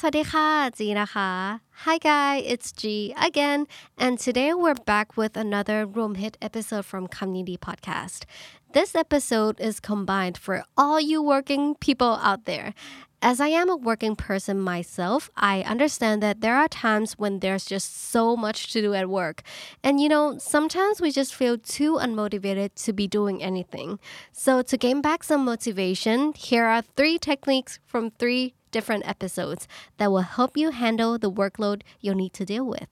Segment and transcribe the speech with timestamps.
[0.00, 1.60] Swadika, Zinaka.
[1.84, 3.66] Hi guys, it's G again,
[3.98, 8.24] and today we're back with another Room Hit episode from Community Podcast.
[8.72, 12.72] This episode is combined for all you working people out there.
[13.20, 17.66] As I am a working person myself, I understand that there are times when there's
[17.66, 19.42] just so much to do at work.
[19.84, 23.98] And you know, sometimes we just feel too unmotivated to be doing anything.
[24.32, 29.68] So, to gain back some motivation, here are three techniques from three different episodes
[29.98, 32.88] that will help you handle the workload you'll need to deal with.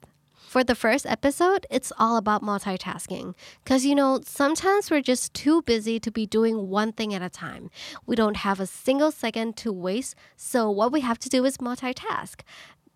[0.48, 3.34] For the first episode, it's all about multitasking.
[3.62, 7.28] Because, you know, sometimes we're just too busy to be doing one thing at a
[7.28, 7.68] time.
[8.06, 11.58] We don't have a single second to waste, so what we have to do is
[11.58, 12.40] multitask.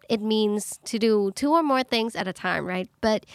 [0.08, 2.88] It means to do two or more things at a time, right?
[3.02, 3.26] But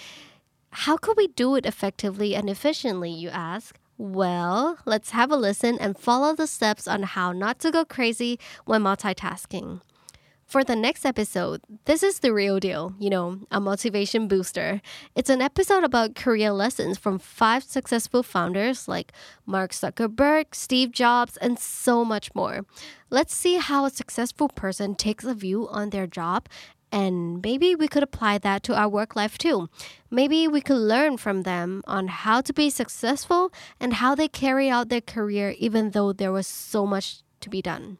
[0.71, 3.77] how could we do it effectively and efficiently, you ask?
[3.97, 8.39] Well, let's have a listen and follow the steps on how not to go crazy
[8.65, 9.81] when multitasking.
[10.45, 14.81] For the next episode, this is the real deal, you know, a motivation booster.
[15.13, 19.11] It's an episode about career lessons from five successful founders like
[19.45, 22.65] Mark Zuckerberg, Steve Jobs, and so much more.
[23.09, 26.47] Let's see how a successful person takes a view on their job
[26.97, 29.69] and maybe we could apply that to our work life too.
[30.09, 34.67] Maybe we could learn from them on how to be successful and how they carry
[34.67, 37.99] out their career even though there was so much to be done.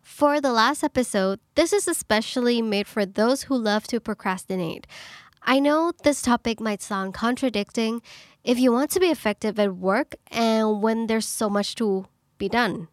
[0.00, 4.86] For the last episode, this is especially made for those who love to procrastinate.
[5.42, 8.00] I know this topic might sound contradicting
[8.44, 12.06] if you want to be effective at work and when there's so much to
[12.38, 12.88] be done.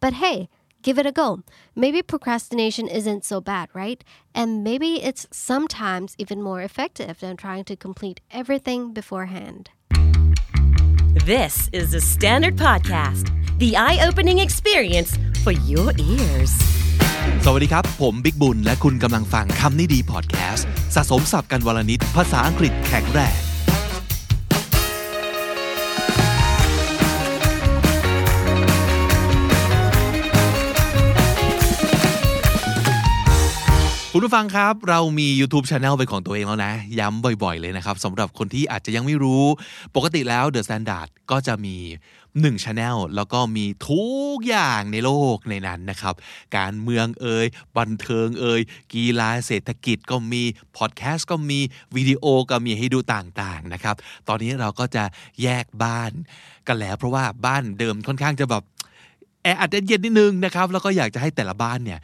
[0.00, 0.48] But hey,
[0.81, 1.41] give it a go.
[1.75, 4.03] Maybe procrastination isn't so bad, right?
[4.33, 9.71] And maybe it's sometimes even more effective than trying to complete everything beforehand.
[11.25, 13.25] This is the Standard Podcast,
[13.57, 16.53] the eye opening experience for your ears.
[17.45, 23.35] สวัสดีครับ ผมบิ๊กบุญ และคุณกำลังฟังคำนี้ดีพอดแคสต์สะสมสับกันวลนิดภาษาอังกฤษแข็งแรง
[34.12, 39.44] คุณผู้ฟังครับเรามี YouTube Channel เป็นของตัวเองแล้วนะ ย้ำบ่อยๆเลยนะครับสำหรับคนที่อาจจะยังไม่รู้
[39.96, 41.76] ปกติแล้ว The Standard ก็จะมี
[42.24, 44.04] 1 Channel แล้วก็มีทุ
[44.34, 46.14] กอย่างในโลกในนั้นนะครับ
[46.56, 47.46] การเมืองเอ่ย
[47.78, 48.60] บันเทิงเอ่ย
[48.94, 50.42] กีฬาเศรษฐกิจก็มี
[50.76, 51.60] พอดแคสต์ก็มี
[51.96, 53.96] วิดีโอก็มีให้ดูต่างๆนะครับ
[54.28, 55.04] ตอนนี้เราก็จะ
[55.42, 56.12] แยกบ้าน
[56.68, 58.64] กันแล้วเพราะว่าบ้านเดิมค่อนข้างจะแบบ
[59.42, 61.98] แออัดเย็นนิดนึงนะครับแล้วก็อยากจะให้แต่ละบ้านเนี่ย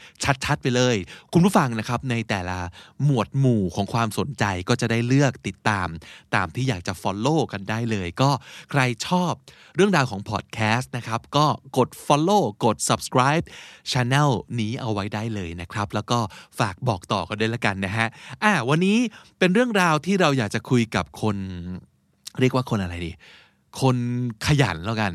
[0.44, 0.97] ชัดๆไปเลย
[1.32, 2.58] คุณผู้ฟังนะครับในแต่ละ
[3.04, 5.88] หมวดหมู่ของความสนใจก็จะได้เลือกติดตาม
[6.34, 8.30] ตามที่อยากจะ Follow กันได้เลย ก็
[8.70, 9.32] ใครชอบ
[9.76, 11.47] เรื่องราวของพอดแคสต์นะครับก็
[11.78, 13.44] กด Follow กด Subscribe
[13.92, 14.30] Channel
[14.60, 16.18] นี้เอาไว้ได้เลยนะครับ แล้วก็
[16.58, 18.08] ฝากบอกต่อกันด้วยละกันนะฮะ
[18.44, 18.98] อ่าวันนี้
[19.38, 21.36] เป็นเรื่องราวที่เราอยากจะคุยกับคน
[22.41, 23.12] เรียกว่าคนอะไรดี
[23.84, 23.97] คน
[24.47, 25.12] ขยันแล้วกัน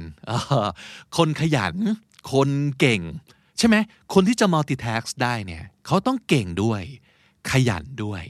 [1.18, 1.74] คนขยัน
[2.32, 2.50] คน
[2.80, 3.02] เก่ง
[3.58, 3.76] ใช่ไหม
[4.14, 6.82] คนที่จะ multitask ได้เนี่ยเขาต้องเก่งด้วย
[7.50, 8.24] ขยันด้วย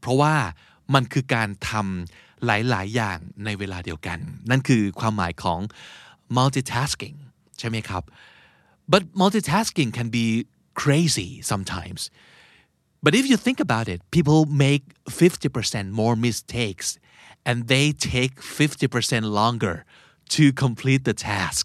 [0.00, 0.34] เพราะว่า
[0.94, 4.18] มันคือการทำหลาย ๆ อย่างในเวลาเดียวกัน
[4.50, 5.60] นั่นคือความหมายของ
[6.38, 7.16] multitasking
[7.58, 8.02] ใช่ไหมครับ
[8.92, 10.26] but multitasking can be
[10.82, 12.00] crazy sometimes
[13.04, 16.88] but if you think about it people make 50% more mistakes
[17.48, 19.76] and they take 50% longer
[20.34, 21.64] to complete the task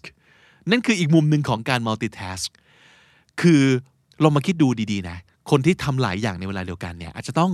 [0.70, 2.48] นั่นคืออีกมุมหนึ่งของการ multitask
[3.40, 3.62] คือ
[4.20, 5.18] เรามาคิดดูดีๆนะ
[5.50, 7.52] คนที่ทำหลายอย่างในเวลาเดียวกันเนี่ยอาจจะต้อง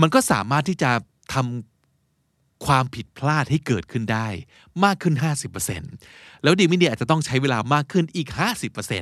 [0.00, 0.90] มันก็สามารถที่จะ
[1.34, 4.26] ทำความผิดพลาดให้เกิดขึ้นได้
[4.84, 5.14] มากขึ้น
[5.78, 8.28] 50%แล้วดีไม่ดีอาจจะต้องใช้เวลามากขึ้นอีก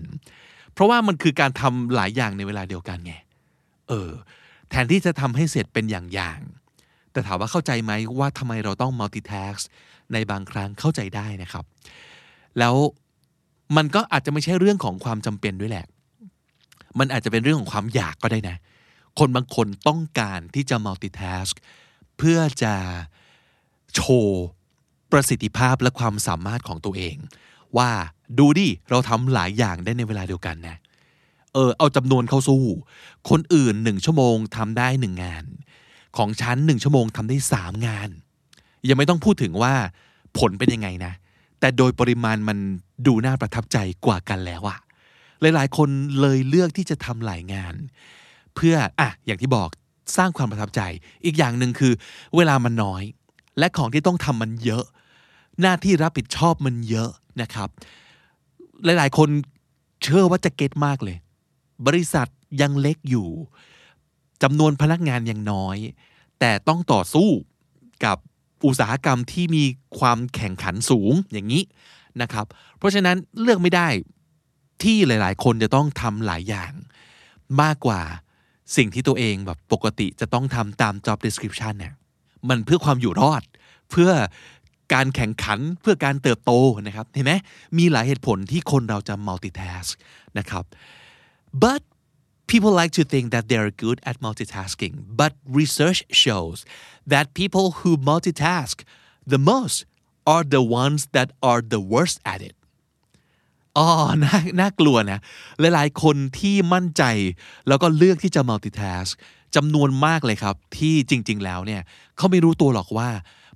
[0.00, 3.14] 50%เพราะว่ามันคือการทำหลายอย่างในเวลาเดียวกันไง
[3.88, 4.10] เออ
[4.70, 9.62] แทนที่จะทำให้เสร็จเป็นอย่างๆ แต่ถามว่าเข้าใจไหมว่าทำไมเราต้อง multitask
[10.12, 11.64] ในบางครั้งเข้าใจได้นะครับ
[12.58, 12.74] แล้ว
[13.76, 15.86] มันก็อาจจะไม่ใช่เรื่องของความจำเป็นด้วยแหละ
[16.98, 18.56] มันอาจจะเป็นเรื่องของความอยากก็ได้นะ
[19.18, 21.54] คนบางคนต้องการที่จะ multitask
[22.18, 22.74] เพื่อจะ
[23.94, 24.44] โชว์
[25.12, 27.16] ประสิทธิภาพและความสามารถของตัวเอง
[27.76, 27.90] ว่า
[28.38, 30.76] ดูดิ เราทำหลายอย่างได้ในเวลาเดียวกันนะ
[31.54, 32.62] เออ เอาจำนวนเข้าสู้
[33.30, 35.44] คนอื่นหนึ่งชั่วโมงทำได้หนึ่งงาน
[36.16, 38.10] ของฉันหนึ่งชั่วโมงทำได้สามงาน
[38.88, 39.74] ยังไม่ต้องพูดถึงว่า
[40.38, 41.12] ผลเป็นยังไงนะ
[41.60, 42.58] แต่โดยปริมาณมัน
[43.06, 44.78] ดูน่าประทับใจกว่ากันแล้วอะ
[45.40, 45.88] หลายๆ คน
[46.20, 47.74] เลยเลือกที่จะทำหลายงาน
[48.54, 49.68] เพื่ออะอย่างที่บอก
[50.16, 50.80] สร้างความประทับใจ
[51.24, 51.92] อีกอย่างหนึ่งคือ
[52.36, 53.02] เวลามันน้อย
[53.58, 54.84] และของที่ต้องทำมันเยอะ
[55.60, 57.10] หน้าที่รับผิดชอบมันเยอะ
[57.42, 57.68] นะครับ
[58.84, 59.28] หลายๆ คน
[60.02, 61.16] เชื่อว่าจะเก็ตมากเลย
[61.86, 62.28] บริษัท
[62.60, 63.28] ยังเล็กอยู่
[64.42, 65.76] จำนวนพนักงานยังน้อย
[66.40, 67.28] แต่ต้องต่อสู้
[68.04, 68.18] กับ
[68.66, 69.64] อุตสาหกรรมที่มี
[69.98, 71.62] ความแข่งขันสูงอย่างนี้
[72.22, 72.46] นะครับ
[72.78, 73.88] เพราะฉะนั้นเลือกไม่ได้
[74.82, 76.72] ที่หลาย ๆ คนจะต้องทำหลายอย่าง
[77.62, 78.00] มากกว่า
[78.76, 81.94] สิ่งที่ตัวเองแบบปกติจะต้องทำตาม job description เนี่ย
[82.48, 83.42] มันเพื่อความอยู่รอด
[83.90, 84.10] เพื่อ
[84.94, 86.52] การแข่งขันเพื่อการเติบโต
[86.86, 87.32] นะครับเห็นไหม
[87.78, 89.90] มีหลายเหตุผลที่คนเราจะ multitask
[90.38, 90.64] นะครับ
[91.64, 91.80] but
[92.50, 96.58] people like to think that they're good at multitasking but research shows
[97.12, 98.76] that people who multitask
[99.32, 99.78] the most
[100.32, 102.54] are the ones that are the worst at it
[103.78, 103.88] อ๋อ
[104.24, 105.20] น่าน่ากลัวนะ
[105.60, 107.02] หลายๆ คนที่มั่นใจ
[107.68, 109.10] แล้วก็เลือกที่จะ multitask
[109.56, 111.82] จำนวนมากเลยครับ ที่จริง ๆ แล้วเนี่ย
[112.16, 113.08] เขาไม่รู้ตัวหรอกว่า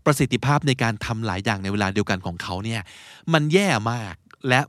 [0.05, 2.81] ประสิทธิภาพในการทำหลายอย่างในเวลาเดียวกันของเขาเนี่ย
[3.33, 4.15] มันแย่มาก
[4.49, 4.61] และ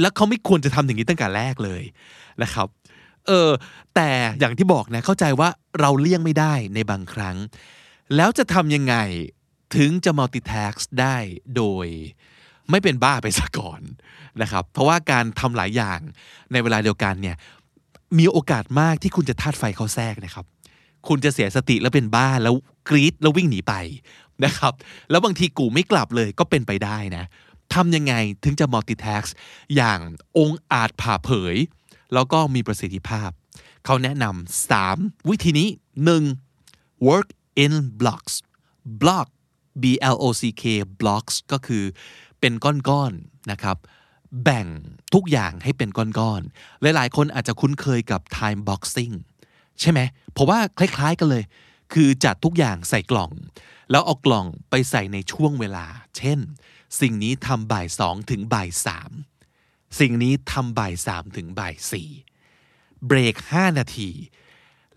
[0.00, 1.82] และเขาไม่ควรจะทำอย่างนี้ตั้งแต่แรกเลย
[2.42, 2.68] นะครับ
[3.26, 3.50] เออ
[3.94, 4.10] แต่
[4.40, 5.48] อย่างที่บอกนะเข้าใจว่า
[5.80, 7.36] เราเลี่ยงไม่ได้ในบางครั้ง
[8.16, 8.96] แล้วจะทำยังไง
[9.76, 11.16] ถึงจะ multitask ได้
[11.56, 11.86] โดย
[12.70, 13.80] ไม่เป็นบ้าไปซะก่อน
[14.42, 16.00] นะครับ เพราะว่าการทำหลายอย่าง
[16.52, 17.36] ในเวลาเดียวกันเนี่ย
[18.18, 20.46] มีโอกาสมากที่คุณจะธาตุไฟเขาแทรกนะครับ
[21.08, 22.54] คุณจะเสียสติแล้วเป็นบ้าแล้ว
[22.88, 23.74] กรีดแล้ววิ่งหนีไป
[24.44, 24.72] นะครับ
[25.10, 27.24] แล้วบางทีกูไม่กลับเลยก็เป็นไปได้นะ
[27.74, 28.14] ทำยังไง
[28.44, 29.28] ถึงจะ multitask
[29.76, 29.98] อย่าง
[30.38, 31.56] องอาจผ่าเผย
[32.14, 33.30] แล้วก็มีประสิทธิภาพ
[33.84, 34.96] เขาแนะนำสาม
[35.30, 35.68] วิธีนี้
[36.38, 37.08] 1.
[37.08, 37.28] work
[37.64, 38.34] in blocks
[39.02, 39.28] block
[39.82, 40.64] B L O C K
[41.00, 41.84] blocks ก็คือ
[42.40, 43.76] เป็นก้อนๆนะครับ
[44.44, 44.66] แบ่ง
[45.14, 49.14] ทุกอย่างให้เป็นก้อนๆ หลายๆ คนอาจจะคุ้นเคยกับ time boxing
[49.80, 50.00] ใช่ไหม
[50.32, 51.44] เพราะว่าคล้ายๆกันเลย
[51.92, 53.30] คือจัดทุกอย่างใส่กล่อง
[53.90, 55.86] แล้วเอากล่องไปใส่ในช่วงเวลา
[56.16, 56.38] เช่น
[57.00, 59.10] สิ่งนี้ทำบ่ายสองถึงบ่ายสาม
[60.00, 62.10] สิ่งนี้ทำบ่ายสามถึงบ่ายสี่
[63.06, 64.10] เบรกห้านาที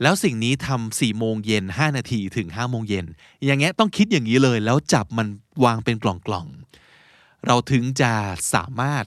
[0.01, 3.05] แล้วสิ่งนี้ทำสี่โมงเย็นห้านาทีถึงห้าโมงเย็น
[3.45, 5.27] อย่างเงี้ยต้องคิดอย่างนี้เลย แล้วจับมัน
[5.65, 8.11] วางเป็นกล่องๆ เราถึงจะ
[8.53, 9.05] สามารถ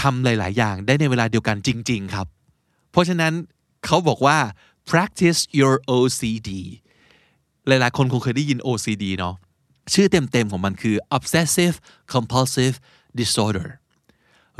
[0.00, 2.26] ทำหลาย ๆ อย่างได้ในเวลาเดียวกันจริง ๆ ครับ
[2.90, 3.32] เพราะฉะนั้น
[3.86, 4.38] เขาบอกว่า
[4.90, 6.50] practice your OCD
[7.66, 9.34] หลาย ๆ คนคงเคยได้ยิน OCD เนาะ
[9.94, 11.76] ชื่อเต็ม ๆ ของมันคือ obsessive
[12.12, 12.76] compulsive
[13.18, 13.68] disorder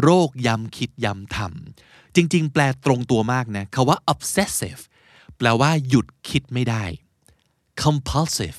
[0.02, 4.82] โรคย้ำคิดย้ำทำจริง ๆ แปลตรงตัวมากนะคาว่า obsessive
[5.38, 6.84] แปลว่า หยุดคิดไม่ได้
[7.82, 8.58] compulsive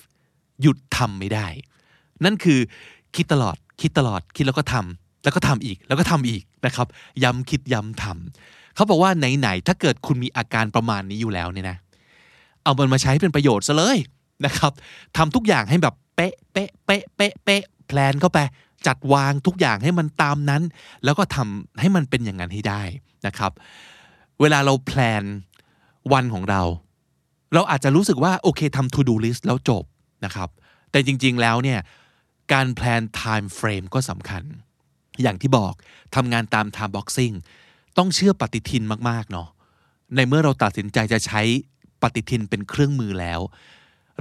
[0.62, 1.48] หยุดทำไม่ได้
[2.24, 2.60] นั่นคือ
[3.16, 6.88] คิดตลอดคิดตลอดคิดแล้วก็ทำแล้วก็ทำอีกแล้วก็ทำอีกนะครับ
[7.24, 11.78] ย้ำคิดย้ำทำเขาบอกว่าไหนๆถ้าเกิดคุณมีอาการประมาณนี้อยู่แล้วเนี่ยนะ
[12.64, 13.98] เอามันมาใช้เป็นประโยชน์ซะเลย
[14.46, 14.72] นะครับ
[15.18, 18.40] ทำทุกอย่างให้แบบเป๊ะเป๊ะเป๊ะเป๊ะเป๊ะแพลนเข้าไป
[18.88, 20.64] จัดวางทุกอย่างให้มันตามนั้น
[21.04, 22.82] แล้วก็ทำให้มันเป็นอย่างนั้นให้ได้
[23.28, 23.52] นะครับ
[24.42, 25.24] เวลาเราแพลน
[26.14, 26.62] วันของเรา
[27.54, 29.84] เราอาจจะรู้สึกว่า โอเคทำ to do list แล้วจบ
[30.26, 30.50] นะครับ
[30.92, 31.80] แต่จริง ๆ แล้วเนี่ย
[32.54, 34.44] การแพลน time frame ก็สำคัญ
[35.22, 35.74] อย่างที่บอก
[36.16, 37.36] ทำงานตาม time boxing
[37.98, 39.48] ต้องเชื่อปฏิทินมาก ๆ เนาะ
[40.16, 41.42] ในเมื่อเราตัดสินใจจะใช้
[42.02, 43.40] ปฏิทินเป็นเครื่องมือแล้ว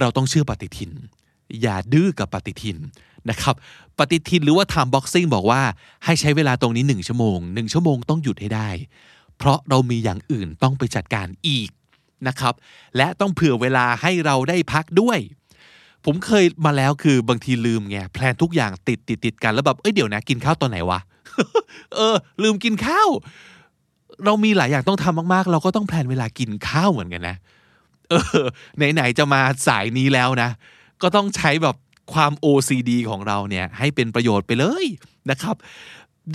[0.01, 0.93] เราต้องเชื่อปฏิทิน
[1.63, 2.79] อย่าดื้อกับปฏิทิน
[3.31, 3.55] นะครับ
[3.99, 5.63] ปฏิทินหรือว่า time boxing บอกว่า
[6.05, 8.69] ให้ใช้เวลาตรงนี้ 1 ชั่วโมง 1 ชั่วโมงต้องหยุดให้ได้
[9.39, 11.71] เพราะเรามีอย่างอื่นต้องไปจัดการอีก
[12.29, 12.55] นะครับ
[12.97, 15.19] และต้องเผื่อเวลาให้เราได้พักด้วย
[16.05, 21.01] ผมเคยมาแล้วคือบางทีลืมไงแพลนทุกอย่างติดติดติดกันแล้วแบบเอ้ยเดี๋ยวนะกินข้าวตอนไหนวะ
[21.95, 23.09] เออ ลืมกินข้าว
[24.25, 27.37] เรามีหลายอย่างต้องทำมากๆ เราก็ต้องแพลนเวลากินข้าวเหมือนกันนะ
[28.11, 28.45] เออ
[28.93, 30.51] ไหนๆจะมาสายนี้แล้วนะ
[31.03, 31.77] ก็ต้องใช้แบบ
[32.13, 34.87] ความ OCD ของเราเนี่ย ให้เป็นประโยชน์ไปเลย
[35.31, 35.57] นะครับ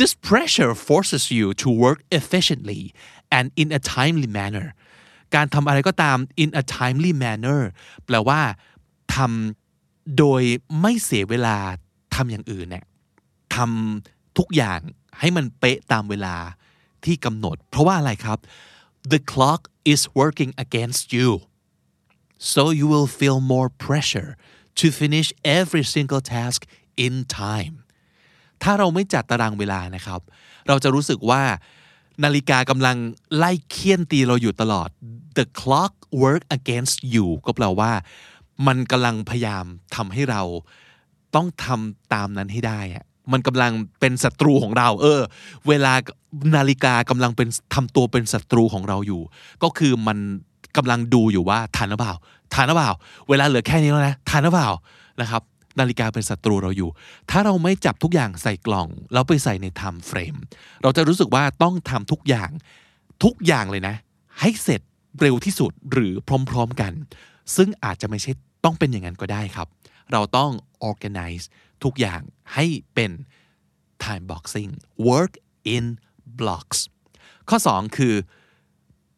[0.01, 2.83] This pressure forces you to work efficiently
[3.37, 4.69] and in a timely manner
[5.35, 7.61] การทำอะไรก็ตาม in a timely manner
[8.05, 8.41] แปลว่า
[9.15, 10.43] ทำโดย
[10.81, 11.57] ไม่เสียเวลา
[12.15, 12.85] ทำอย่างอื่นเนี่ย
[13.55, 14.81] ทำทุกอย่าง
[15.19, 16.37] ให้มันเป๊ะตามเวลา
[17.05, 18.39] ที่กำหนด เพราะว่าอะไรครับ
[19.13, 19.61] the clock
[19.93, 21.29] is working against you
[22.53, 24.31] so you will feel more pressure
[24.81, 25.29] to finish
[25.61, 26.61] every single task
[27.07, 27.15] in
[27.45, 27.75] time
[28.64, 30.20] ถ้าเราไม่จัดตารางเวลานะครับ
[30.68, 31.42] เราจะรู้สึกว่า
[32.24, 32.98] นาฬิกากำลัง
[33.38, 34.90] ไล่เคี่ยนตีเราอยู่ตลอด
[35.38, 37.92] the clock work against you ก็แปลว่า
[38.68, 39.66] มันกำลังพยายาม
[39.96, 40.42] ทำให้เรา
[41.36, 45.22] ต้องทำตามนั้นให้ได้อะมันกำลังเป็นศัตรูของเรา เออ
[45.68, 45.94] เวลา
[46.56, 49.22] นาฬิกากำลังเป็นทำตัวเป็นศัตรูของเราอยู่
[49.64, 50.18] ก็คือมัน
[50.78, 52.14] กำลังดูอยู่ว่าทันหรือเปล่า
[52.54, 52.92] ทันหรือเปล่า
[53.30, 54.70] เวลาเหลือแค่นี้แล้วนะทันหรือเปล่า
[55.22, 55.42] นะครับ
[55.80, 56.90] นาฬิกาเป็นศัตรูเราอยู่
[57.30, 60.40] ถ้าเราไม่จับทุกอย่างใส่กล่อง แล้วไปใส่ใน time frame
[60.82, 62.50] เราจะรู้สึกว่าต้องทำทุกอย่าง
[63.24, 63.96] ทุกอย่างเลยนะ
[64.40, 64.82] ให้เสร็จ
[65.22, 66.14] เร็วที่สุดหรือ
[66.50, 66.94] พร้อมๆกัน
[67.56, 68.32] ซึ่งอาจจะไม่ใช่
[68.66, 69.68] ต้องเป็นอย่างนั้นก็ได้ครับ
[70.12, 70.52] เราต้อง
[70.90, 71.46] organize
[71.84, 72.22] ทุกอย่าง
[72.54, 73.12] ให้เป็น
[74.04, 74.72] time boxing
[75.08, 75.34] work
[75.76, 75.86] in
[76.40, 76.80] blocks
[77.50, 78.16] ข้อ 2 คือ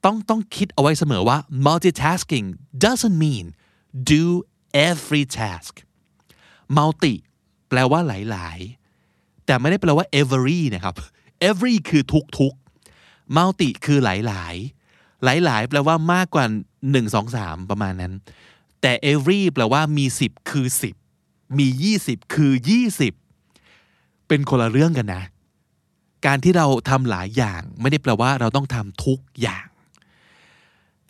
[0.06, 2.48] ต้องต้องคิดเอาไว้เสมอว่า multitasking
[2.86, 3.46] doesn't mean
[4.14, 4.24] do
[4.90, 5.74] every task
[6.78, 7.14] multi
[7.70, 10.96] แปลว่าหลายๆ แต่ไม่ได้แปลว่า every นะครับ
[11.50, 12.04] every คือ
[12.40, 14.16] ทุกๆ multi คือหลา
[14.54, 16.46] ยๆ หลายๆ แปลว่ามากกว่า
[16.86, 18.14] 1 2 3 ประมาณนั้น
[18.82, 20.68] แต่ every แปลว่ามี 10 คือ
[21.14, 21.68] 10 มี
[22.02, 22.54] 20 คือ
[23.40, 25.24] 20 เป็นคนละเรื่องกันนะ
[26.26, 29.66] การที่เราทำหลายอย่างไม่ได้แปลว่าเราต้องทำทุกอย่าง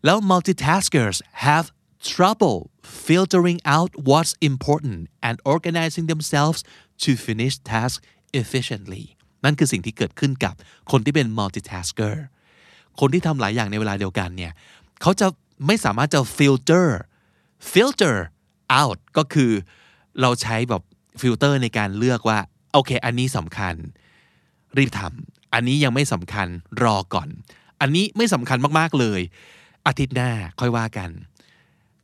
[0.06, 1.68] แล้ว multitaskers have
[2.12, 2.60] trouble
[3.08, 6.60] filtering out what's important and organizing themselves
[7.04, 8.02] to finish tasks
[8.42, 9.06] efficiently
[9.44, 10.54] นั่นคือสิ่งที่เกิดขึ้นกับ
[10.92, 12.16] คนที่เป็น multitasker
[13.00, 14.54] คนที่ทำหลายอย่างในเวลาเดียวกันเนี่ย
[15.02, 15.28] เขาจะ
[15.68, 16.88] ไม่สามารถจะ filter
[17.72, 18.16] filter
[18.82, 19.52] out ก็คือ
[20.22, 20.84] เราใช้แบบ
[21.22, 22.40] ฟิลเตอร์ในการเลือกว่า
[22.74, 23.76] โอเค อันนี้สำคัญ
[24.78, 26.48] รีบทำอันนี้ยังไม่สำคัญ
[26.84, 27.30] รอก่อน
[27.82, 29.22] อันนี้ไม่สำคัญมาก ๆ เลย
[29.88, 31.10] อาทิตย์หน้าค่อยว่ากัน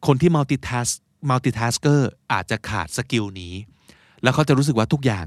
[0.05, 0.93] คนที่ multitask
[1.29, 1.99] multitasker
[2.31, 3.53] อาจจะขาด skill นี้
[4.23, 5.25] แล้วเขาจะรู้สึกว่าทุกอย่าง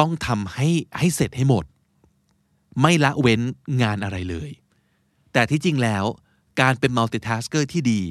[0.00, 1.64] ต้องทำให้ให้เสร็จให้หมด
[2.82, 3.40] ไม่ละเว้น
[3.82, 4.50] งานอะไรเลย
[5.32, 6.04] แต่ที่จริงแล้ว
[6.60, 8.02] การเป็น multitasker ที่ดี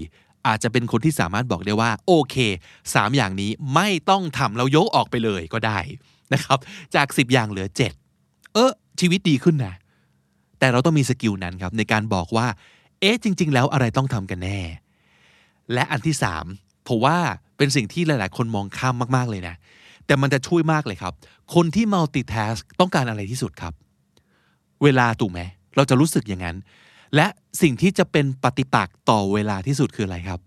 [0.48, 2.36] อาจจะเป็นคนที่สามารถบอกได้ว่า โอเค
[2.94, 5.80] สามอย่างนี้ไม่ต้องทำแล้วยกออกไปเลยก็ได้
[6.34, 6.60] นะครับ
[6.96, 7.68] จาก 10 อย่างเหลือ
[8.12, 9.75] 7 เออชีวิตดีขึ้นนะ
[10.60, 12.48] แต่เราต้องมีสกิลนั้นครับในการบอกว่า
[13.00, 14.60] เอ๊ะจริง ๆ แล้วอะไรต้องทำกันแน่
[15.74, 16.45] และอันที่สาม
[16.88, 17.17] ผมว่า
[17.57, 19.55] เป็นสิ่งที่หลาย ๆ คนมองข้ามมาก ๆ เลยนะ
[20.05, 21.13] แต่มันจะช่วยมากเลยครับ
[21.55, 23.74] คนที่ multitask ต้องการอะไรที่สุดครับ
[24.84, 25.41] เวลาถูกไหม
[25.75, 26.57] เราจะรู้สึกอย่างนั้น
[27.15, 27.27] และ
[27.62, 30.39] สิ่งที่จะเป็นปฏิปักษ์ต่อเวลาที่สุดคืออะไรครับ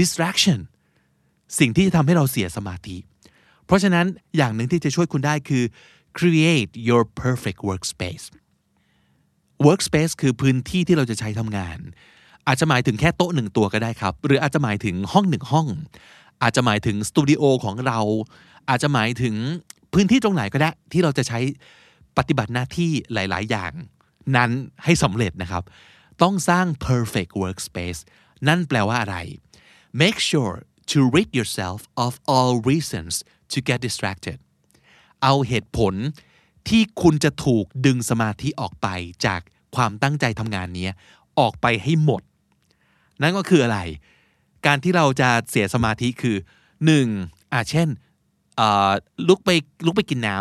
[0.00, 0.60] distraction
[1.58, 2.96] สิ่งที่จะทำให้เราเสียสมาธิ
[3.66, 5.64] เพราะฉะนั้นอย่างหนึ่งที่จะช่วยคุณได้คือ
[6.18, 8.24] create your perfect workspace
[9.66, 11.78] workspace คือพื้นที่ที่เราจะใช้ทำงาน
[12.48, 15.66] อาจจะหมายถึงแค่โต๊ะหนึ่งตัวก็ได้ครับ หรืออาจจะหมายถึงห้องหนึ่งห้อง
[16.42, 18.00] อาจจะหมายถึงสตูดิโอของเรา
[18.68, 19.34] อาจจะหมายถึง
[19.92, 21.38] พื้นที่ตรงไหนก็ได้ ที่เราจะใช้
[22.18, 23.72] ปฏิบัติหน้าที่หลาย ๆ อย่าง
[24.36, 24.50] นั้น
[24.84, 25.62] ให้สำเร็จนะครับ
[26.22, 28.00] ต้องสร้าง perfect workspace
[28.48, 29.16] นั่นแปลว่าอะไร
[30.02, 30.54] make sure
[30.90, 33.14] to rid yourself of all reasons
[33.52, 34.38] to get distracted
[35.22, 35.94] เอาเหตุผล
[36.68, 38.88] ที่คุณจะถูกดึงสมาธิออกไป
[39.26, 39.40] จาก
[39.76, 40.88] ความตั้งใจทำงานนี้
[41.38, 42.22] ออกไปให้หมด
[43.22, 43.78] นั่นก็คืออะไร
[44.66, 46.36] การที่เราจะเสียสมาธิคือ
[46.86, 47.06] หนึ่ง
[47.52, 47.88] อะเช่น
[49.28, 49.50] ลุกไป
[49.86, 50.36] ลุกไปกินน้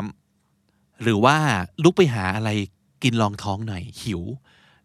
[0.50, 1.38] ำหรือว่า
[1.84, 2.50] ลุกไปหาอะไร
[3.04, 4.22] กินรองท้องหน่อยหิว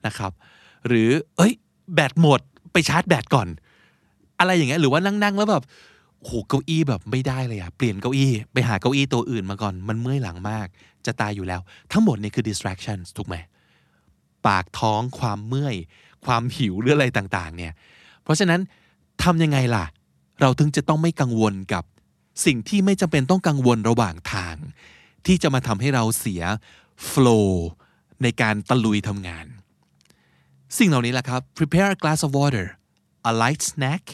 [0.06, 0.32] นะครับ
[0.86, 1.52] หรือเอ้ย
[1.94, 2.40] แบตหมด
[2.72, 3.48] ไปชาร์จแบตก่อน
[4.38, 5.64] อะไรอย่างเงี้ยหรือว่านั่งๆแล้วแบบ
[6.24, 10.66] โหเก้าอี้แบบไม่ได้เลยอะเปลี่ยนเก้าอี้ ไปหาเก้าอี้ตัวอื่นมาก่อนมันเมื่อยหลังมาก
[11.06, 11.60] จะตายอยู่แล้ว
[11.92, 13.36] ทั้งหมดนี่คือ distractions ถูกไหม
[14.46, 15.76] ปากท้องความเมื่อย
[16.26, 17.72] ความหิวหรืออะไรต่างๆเนี่ย
[18.22, 18.60] เพราะฉะนั้น
[19.22, 19.84] ทำยังไงล่ะ
[20.40, 21.84] เราถึงจะต้องไม่กังวลกับ
[22.46, 24.56] สิ่งที่ไม่จำเป็นต้องกังวลระหว่างทาง
[25.26, 26.42] ที่จะมาทำให้เราเสีย
[27.10, 27.48] flow
[28.22, 29.46] ในการตะลุยทำงาน
[30.78, 32.66] สิ่งเหล่านี้แหละครับ prepare a glass of water
[33.30, 34.04] a light snack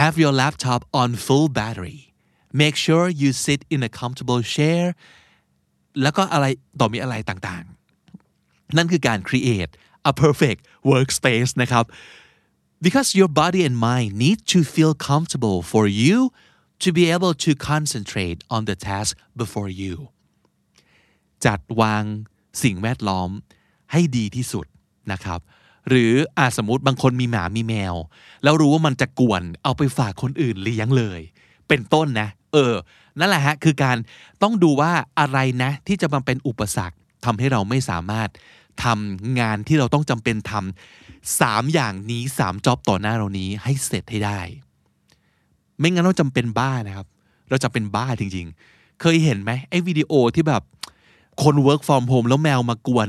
[0.00, 2.00] have your laptop on full battery
[2.62, 4.84] make sure you sit in a comfortable chair
[6.02, 6.46] แล้วก็อะไร
[6.80, 9.72] ต่อมีอะไรต่างๆ นั่นคือการ create
[10.10, 10.60] a perfect
[10.92, 11.84] workspace นะครับ
[12.84, 16.16] because your body and mind need to feel comfortable for you
[16.82, 19.94] to be able to concentrate on the task before you
[21.44, 22.04] จัดวาง
[22.62, 23.30] สิ่งแวดล้อม
[23.92, 24.66] ให้ดีที่สุด
[25.12, 25.40] นะครับ
[25.88, 27.94] หรืออาสมมติบางคนมีหมามีแมว
[28.42, 31.20] แล้วรู้ว่ามันจะกวนเอาไปฝากคนอื่นเลี้ยงเลย
[31.68, 32.74] เป็นต้นนะ เออ
[33.18, 33.96] นั่นแหละฮะ คือการ
[34.42, 38.28] ต้องดูว่าอะไรนะ ที่จะมาเป็นอุปสรรคทำให้เราไม่สามารถ
[38.84, 44.40] ทำงานที่เราต้องจำเป็นทำสามอย่างนี้สามจ็อบต่อหน้าเรานี้ให้เสร็จให้ได้
[45.78, 47.06] ไม่งั้นเราจำเป็นบ้านะครับ
[47.50, 50.62] เราจะเป็นบ้าจริง ๆ เคยเห็นไหมไอ้วิดีโอที่แบบ
[51.42, 53.08] คน work from home แล้วแมวมากวน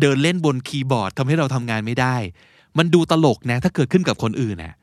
[0.00, 2.16] เดินเล่นบนคีย์บอร์ดทำให้เราทำงานไม่ได้
[2.78, 4.74] มันดูตลกนะถ้าเกิดขึ้นกับคนอื่นนะ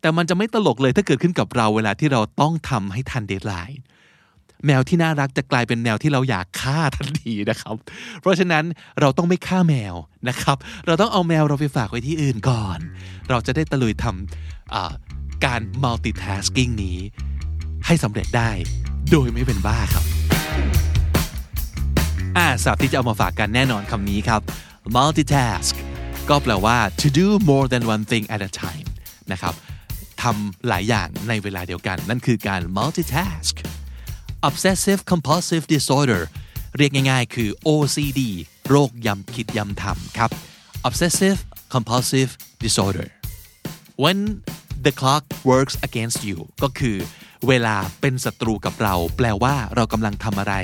[0.00, 3.80] แต่มันจะไม่ตลกเลยถ้าเกิดขึ้นกับเราเวลาที่เราต้องทำให้ทันเดทไลน์
[4.66, 7.74] แมวที่น่ารักจะกลายเป็นแมวที่เราอยากฆ่าทันทีนะครับ
[8.20, 8.64] เพราะฉะนั้น
[9.00, 9.94] เราต้องไม่ฆ่าแมว
[10.28, 12.78] นะครับ เราต้องเอาแมวเราไปฝากไว้ที่อื่นก่อน
[13.30, 16.98] เราจะได้ตะลุยทำการ multitasking นี้
[17.86, 18.50] ให้สำเร็จได้
[19.10, 20.04] โดยไม่เป็นบ้าครับ
[22.36, 24.40] อ่าสับที่จะเอามาฝากกันแน่นอนคำนี้ครับ
[24.94, 25.74] multitask
[26.28, 28.88] ก็แปลว่า to do more than one thing at a time
[29.32, 29.54] นะครับ
[30.22, 33.54] ทำหลายอย่างในเวลาเดียวกัน นั่นคือการ multitask
[34.48, 36.22] obsessive compulsive disorder
[36.76, 38.20] เรียกง่ายๆ คือ OCD
[38.68, 40.30] โรคย้ำคิดย้ำทำครับ
[40.88, 41.38] obsessive
[41.74, 42.30] compulsive
[42.64, 43.08] disorder
[44.02, 44.18] when
[44.84, 46.96] the clock works against you ก็คือ
[47.48, 50.54] เวลาเป็นศัตรูกับเรา แปลว่าเรากำลังทำอะไร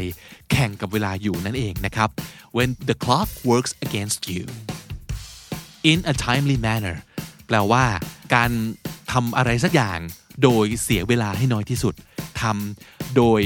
[0.50, 2.09] แข่งกับเวลาอยู่นั่นเองนะครับ
[2.56, 4.45] when the clock works against you
[5.90, 6.97] in a timely manner
[7.47, 7.85] แปลว่า
[8.35, 8.50] การ
[9.12, 9.99] ทำอะไรสักอย่าง
[10.42, 11.95] โดยเสียเวลาให้น้อยที่สุด
[12.43, 13.40] ทำโดย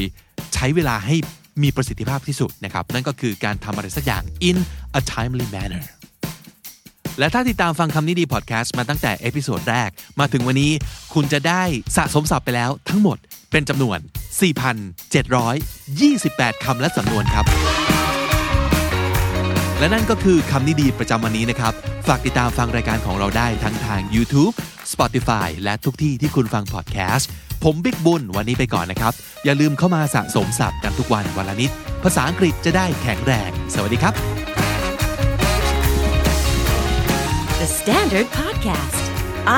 [0.54, 1.16] ใช้เวลาให้
[1.62, 4.58] มีประสิทธิภาพที่สุดนะครับ นั่นก็คือการทำอะไรสักอย่าง in
[4.98, 5.84] a timely manner
[7.18, 10.72] และถ้าติดตามฟังคำนี้ดีพอดแคสต์มาตั้งแต่ episode แรก มาถึงวันนี้
[11.14, 11.62] คุณจะได้
[11.96, 13.18] สะสมศัพท์ไปแล้วทั้งหมด
[13.50, 13.98] เป็นจำนวน
[15.70, 17.44] 4,728 คำและสำนวนครับ
[19.78, 21.72] และนั่นก็คือคำนี้ดีประจำวันนี้นะครับ
[22.08, 24.54] ฝากติดตามฟังรายการของเราได้ทั้งทาง YouTube
[24.92, 27.28] Spotify และทุกที่ที่คุณฟังพอดแคสต์
[27.64, 29.12] ผมบิ๊กบุญวันนี้ไปก่อนนะครับ
[29.44, 31.70] อย่าลืมเข้ามาสะสมศัพท์กันทุกวันวันละนิด
[32.04, 34.14] ภาษาอังกฤษจะได้แข็งแรง สวัสดีครับ
[37.60, 39.02] The Standard Podcast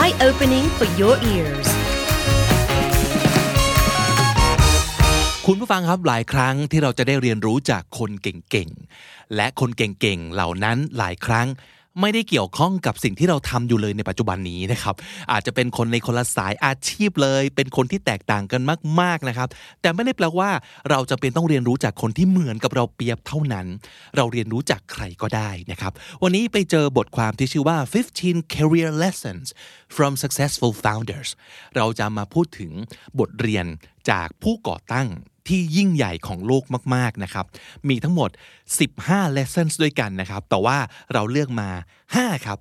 [0.00, 1.68] Eye Opening for Your Ears
[5.46, 11.46] คุณผู้ฟังครับหลายครั้งที่เราจะได้เรียนรู้จากคนเก่งๆ และคนเก่งๆ เหล่านั้นหลายครั้ง
[12.00, 14.94] ไม่ได้เกี่ยวข้องกับสิ่งที่เราทำอยู่เลยในปัจจุบันนี้นะครับ
[15.32, 18.60] อาจจะเป็นคนในคนละสายอาชีพเลย เป็นคนที่แตกต่างกัน
[19.00, 19.48] มาก ๆนะครับ
[19.80, 20.50] แต่ไม่ได้แปลว่า
[20.90, 23.66] เราจะเป็นต้องเรียนรู้จากคนที่เหมือนกับเราเปรียบเท่านั้น
[24.16, 27.76] เราเรียนรู้จากใครก็ได้นะครับ วันนี้ไปเจอบทความที่ชื่อว่า
[28.16, 29.46] 15 career lessons
[29.96, 31.28] from successful founders
[31.76, 32.72] เราจะมาพูดถึง
[33.18, 33.66] บทเรียน
[34.10, 35.08] จากผู้ก่อตั้ง
[35.48, 37.46] ที่ยิ่งใหญ่ของโลกมากๆนะครับ
[37.88, 38.30] มีทั้งหมด
[38.82, 40.78] 15 lessons ด้วยกันนะครับ แต่ว่า
[41.12, 41.68] เราเลือกมา
[42.08, 42.58] 5 ครับ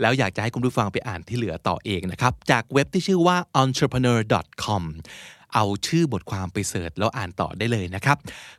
[0.00, 4.82] แล้วอยากจะให้คุณผู้ฟังไปอ่านที่เหลือต่อเองนะครับ จากเว็บที่ชื่อว่า entrepreneur.com
[5.54, 8.16] เอาชื่อบทความไปเสิร์ชแล้วอ่านต่อได้เลยนะครับ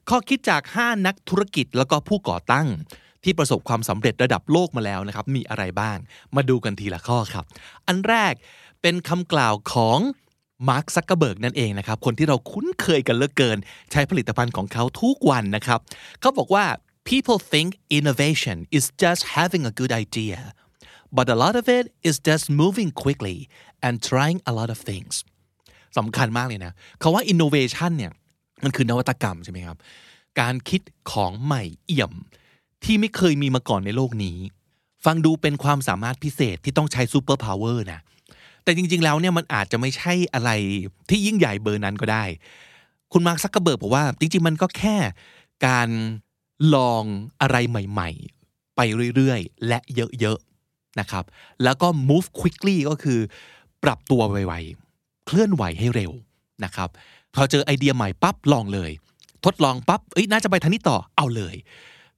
[0.10, 2.68] ข้อคิดจาก 5 นักธุรกิจแล้วก็ผู้ก่อตั้ง
[3.24, 5.98] ที่ประสบความสำเร็จระดับโลกมาแล้วนะครับ มีอะไรบ้าง
[6.36, 7.46] มาดูกันทีละข้อครับ
[7.88, 8.34] อันแรก
[8.82, 10.00] เป็นคำกล่าวของ
[10.70, 13.58] มาร์คซักเกอร์เบิร์กนั่นเองนะครับ คนที่เราคุ้นเคยกันเหลือเกิน
[13.91, 15.80] ใช้ผลิตภัณฑ์ของเขาทุกวันนะครับ
[16.22, 16.65] เขาบอกว่า
[17.10, 20.39] people think innovation is just having a good idea
[21.18, 23.38] but a lot of it is just moving quickly
[23.86, 25.13] and trying a lot of things
[25.98, 28.12] สำคัญมากเลยนะเขาว่า innovation เนี่ย
[28.63, 29.78] มันคือนวัตกรรมใช่ไหมครับ
[30.39, 32.13] การคิดของใหม่เอี่ยม
[32.84, 34.38] ที่ไม่เคยมีมาก่อนในโลกนี้
[35.06, 38.02] ฟังดูเป็นความสามารถพิเศษที่ต้องใช้ superpower นะ
[38.65, 40.49] แต่จริง ๆ แล้วเนี่ยมันอาจจะไม่ใช่อะไร
[41.10, 42.25] ที่ยิ่งใหญ่เบอร์นั้นก็ได้
[43.12, 44.97] คุณมาร์คซักเกอร์เบิร์กบอกว่า จริง ๆ มันก็แค่
[45.67, 45.89] การ
[46.75, 47.04] ลอง
[47.41, 48.10] อะไรใหม่
[48.43, 48.80] ๆ ไป
[49.15, 50.38] เรื่อย ๆ และเยอะ
[50.69, 51.23] ๆ นะครับ
[51.63, 53.19] แล้วก็ move quickly ก็คือ
[53.84, 56.12] ปรับตัวไวๆ เคลื่อนไหวให้เร็ว
[56.63, 56.89] นะครับ
[57.34, 58.91] พอเจอไอเดียใหม่ปั๊บลองเลย
[59.45, 61.56] ทดลองปั๊บเอ้ยน่าจะไปทางนี้ต่อเอาเลย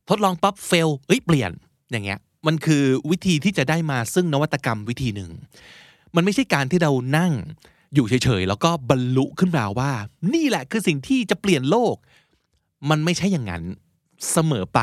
[0.09, 1.51] ทดลองปั๊บเฟลเอ้ยเปลี่ยน
[1.91, 5.31] อย่างเงี้ยมันคือวิธีที่จะได้มาซึ่งนวัตกรรมวิธีหนึ่ง
[6.17, 7.33] มันไม่ใช่การที่เรานั่ง
[7.93, 9.91] อยู่เฉยๆแล้วก็บรรลุขึ้นมาว่า
[10.33, 11.95] นี่แหละคือสิ่งที่จะเปลี่ยนโลก
[12.89, 13.63] มันไม่ใช่อย่างนั้น
[14.31, 14.79] เสมอไป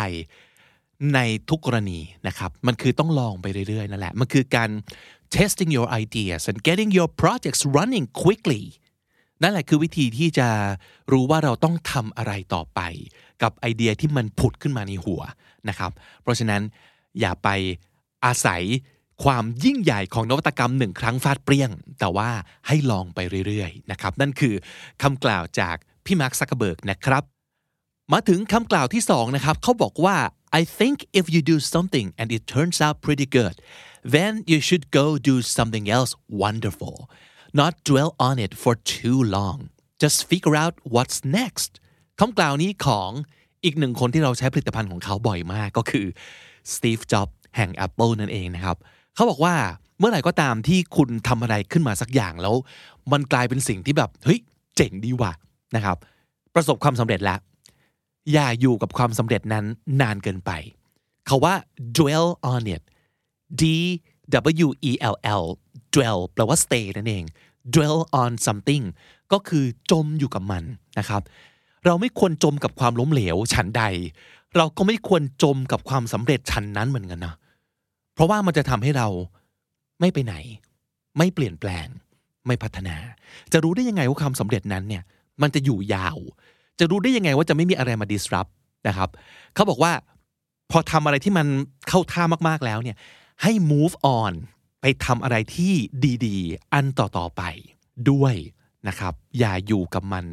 [1.15, 1.19] ใน
[1.49, 4.71] ทุกกรณีนะครับ มันคือต้องลองไปเรื่อยๆนั่นแหละ มันคือการ
[5.37, 8.65] testing your ideas and getting your projects running quickly
[9.43, 10.49] นั่นแหละคือวิธีที่จะ
[11.13, 12.81] รู้ว่าเราต้องทำอะไรต่อไป
[13.43, 15.23] กับไอเดียที่มันผุดขึ้นมาในหัว
[15.69, 15.91] นะครับ
[16.23, 16.63] เพราะฉะนั้น
[17.21, 17.49] อย่าไป
[18.25, 18.63] อาศัย
[19.23, 22.31] ความยิ่งใหญ่ของนวัตกรรมหนึ่งครั้งฟาดเปรี้ยง แต่ว่า
[22.67, 24.55] ให้ลองไปเรื่อยๆนะครับนั่นคือ
[25.03, 27.23] คำกล่าวจากพี่มาร์คซักเกอร์เบิร์กนะครับ
[28.13, 30.17] มาถึงคำกล่าวที่สองนะครับเขาบอกว่า
[30.61, 33.57] I think if you do something and it turns out pretty good
[34.15, 36.97] then you should go do something else wonderful
[37.61, 39.59] not dwell on it for too long
[40.03, 41.71] just figure out what's next
[42.21, 43.11] คำกล่าวนี้ของ
[43.65, 46.07] อีกหนึ่งคนที่เราใช้ผลิตภัณฑ์ของเขาบ่อยมากก็คือ
[46.75, 48.77] Steve Jobs แห่ง Apple นั่นเองนะครับ
[49.15, 49.55] เขาบอกว่า
[49.99, 52.55] เมื่อไหร่ก็ตามที่คุณทำอะไรขึ้นมาสักอย่างแล้ว
[53.13, 54.41] มันกลายเป็นสิ่งที่แบบเฮ้ย
[54.77, 55.33] เจ๋งดีว่ะ
[55.77, 55.97] นะครับ
[56.55, 57.39] ประสบความสำเร็จแล้ว
[58.33, 59.65] อย่าอยู่กับความสำเร็จนั้น
[60.01, 60.51] นานเกินไป
[61.27, 61.55] เขาว่า
[61.97, 62.83] dwell on it
[63.61, 63.63] D
[64.65, 65.45] W E L L
[65.95, 67.25] dwell แปลว่า stay นั่นเอง
[67.75, 68.85] dwell on something
[69.33, 70.65] ก็คือจมอยู่กับมัน
[70.99, 71.23] นะครับ
[71.85, 73.85] เราไม่ควรจมกับความล้มเหลวฉันใด
[74.57, 77.35] เราก็ไม่ควรจมกับความสำเร็จฉันนั้นเหมือนกันนะ
[78.15, 79.09] เพราะว่ามันจะทำให้เรา
[80.01, 80.35] ไม่ไปไหน
[81.19, 81.87] ไม่เปลี่ยนแปลง
[82.47, 82.97] ไม่พัฒนา
[83.53, 85.03] จะรู้ได้ยังไงว่าความสำเร็จนั้นเนี่ย
[85.43, 86.19] มันจะอยู่ยาว
[86.79, 88.53] จะรู้ได้ยังไงว่าจะไม่มีอะไรมา disrupt
[88.89, 89.11] นะครับ
[89.55, 89.93] เขาบอกว่า
[90.71, 91.47] พอทำอะไรที่มัน
[91.89, 92.97] เข้าท่ามากๆแล้วเนี่ย
[93.43, 94.33] ให้ move on
[94.81, 95.73] ไปทำอะไรที่
[96.27, 97.43] ดีๆ อันต่อๆไป
[98.11, 98.35] ด้วย
[98.89, 100.25] นะครับ อย่าอยู่กับมัน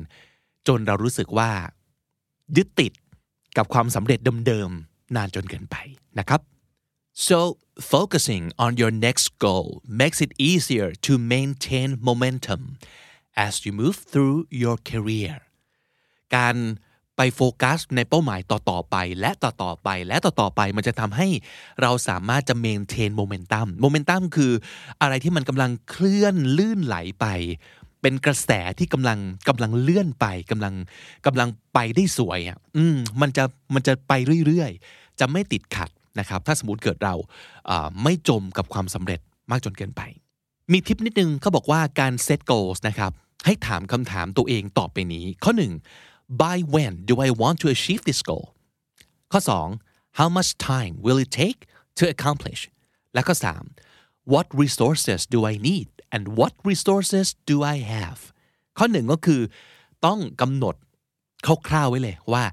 [0.67, 1.49] จนเรารู้สึกว่า
[2.57, 2.93] ยึดติด
[3.57, 5.75] กับความสำเร็จเดิมๆ นานจนเกินไป
[6.19, 6.41] นะครับ
[7.13, 12.77] so focusing on your next goal makes it easier to maintain momentum
[13.35, 15.35] as you move through your career
[16.35, 16.55] การ
[17.17, 21.27] ไปโฟกัสในเป้าหมายต่อๆไป และต่อๆไป และต่อๆไปมันจะทำให้
[21.81, 24.51] เราสามารถจะ maintain momentum momentum คือ
[25.01, 27.25] อะไรที่มันกำลังเคลื่อนลื่นไหลไป
[28.01, 30.73] เป็นกระแสที่กำลังกำลังเลื่อนไปกำลัง
[31.25, 33.43] กำลังไปได้สวยอะอืมมันจะ
[33.73, 34.13] มันจะไป
[34.45, 37.15] เรื่อยๆ จะไม่ติดขัด นะครับถ้าสมมติเกิดเรา
[38.03, 39.19] ไม่จมกับความสำเร็จ
[39.51, 40.01] มากจนเกินไป
[40.71, 43.11] มีทิปนิดนึงเขาบอกว่าการ set goals นะครับ
[43.45, 45.73] ให้ถามคำถามตัวเองต่อไปนี้ ข้อหนึ่ง
[46.41, 48.45] by when do I want to achieve this goal
[49.31, 49.39] ข้อ
[49.79, 51.59] 2 how much time will it take
[51.97, 52.61] to accomplish
[53.13, 53.35] และข้อ
[53.83, 58.19] 3 what resources do I need and what resources do I have
[58.77, 59.41] ข้อหนึ่งก็คือ
[60.05, 60.75] ต้องกำหนด
[61.67, 62.43] คร่าวๆไว้เลยว่า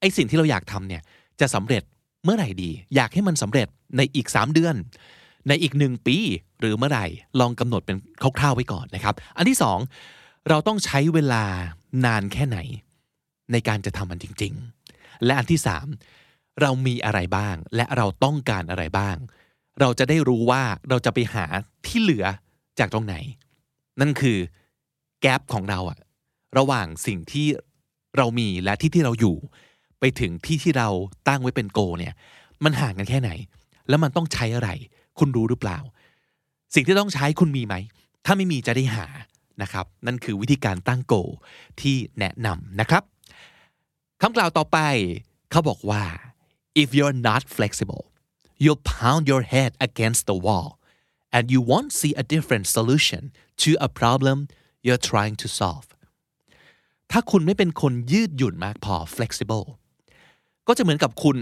[0.00, 1.02] ไอสิ่งที่เราอยากทำเนี่ย
[1.40, 1.82] จะสำเร็จ
[2.26, 4.74] เมื่อไหร่ดี อยากให้มันสำเร็จในอีก 3 เดือน
[5.48, 6.18] ในอีกหนึ่งปี
[6.60, 7.06] หรือเมื่อไหร่
[7.40, 7.96] ลองกำหนดเป็น
[8.38, 9.78] คร่าวๆไว้ก่อนนะครับ อันที่สอง
[10.48, 11.44] เราต้องใช้เวลา
[12.04, 12.58] นานแค่ไหน
[13.52, 14.52] ในการจะทำมันจริง
[14.88, 15.86] ๆ และอันที่สาม
[16.60, 19.16] เรามีอะไรบ้าง และเราต้องการอะไรบ้าง
[19.80, 21.44] เราจะได้รู้ว่าเราจะไปหา
[21.86, 22.24] ที่เหลือ
[22.78, 23.16] จากตรงไหน
[24.00, 24.38] นั่นคือ
[25.22, 25.98] แกลบของเราอะ
[26.58, 27.46] ระหว่างสิ่งที่
[28.16, 29.36] เรามีและที่ที่เราอยู่
[30.00, 30.88] ไปถึงที่ที่เรา
[31.28, 32.14] ตั้งไว้เป็นโกเนี่ย
[32.64, 33.30] มันห่างกันแค่ไหน
[33.88, 34.70] แล้วมันต้องใช้อะไร
[35.18, 35.78] คุณรู้หรือเปล่า
[36.74, 37.74] สิ่งที่ต้องใช้คุณมีไหม
[38.24, 39.06] ถ้าไม่มีจะได้หา
[39.62, 41.14] นะครับ นั่นคือวิธีการตั้งโก
[41.80, 43.02] ที่แนะนำนะครับ
[44.20, 44.78] คำกล่าวต่อไป
[45.50, 46.02] เขาบอกว่า
[46.82, 48.04] if you're not flexible
[48.62, 50.68] you'll pound your head against the wall
[51.36, 53.22] and you won't see a different solution
[53.62, 54.36] to a problem
[54.84, 55.88] you're trying to solve
[57.10, 59.66] ถ้าคุณไม่เป็นคนยืดหยุ่นมากพอ flexible
[60.68, 61.36] ก็จะเหมือนกับคุณ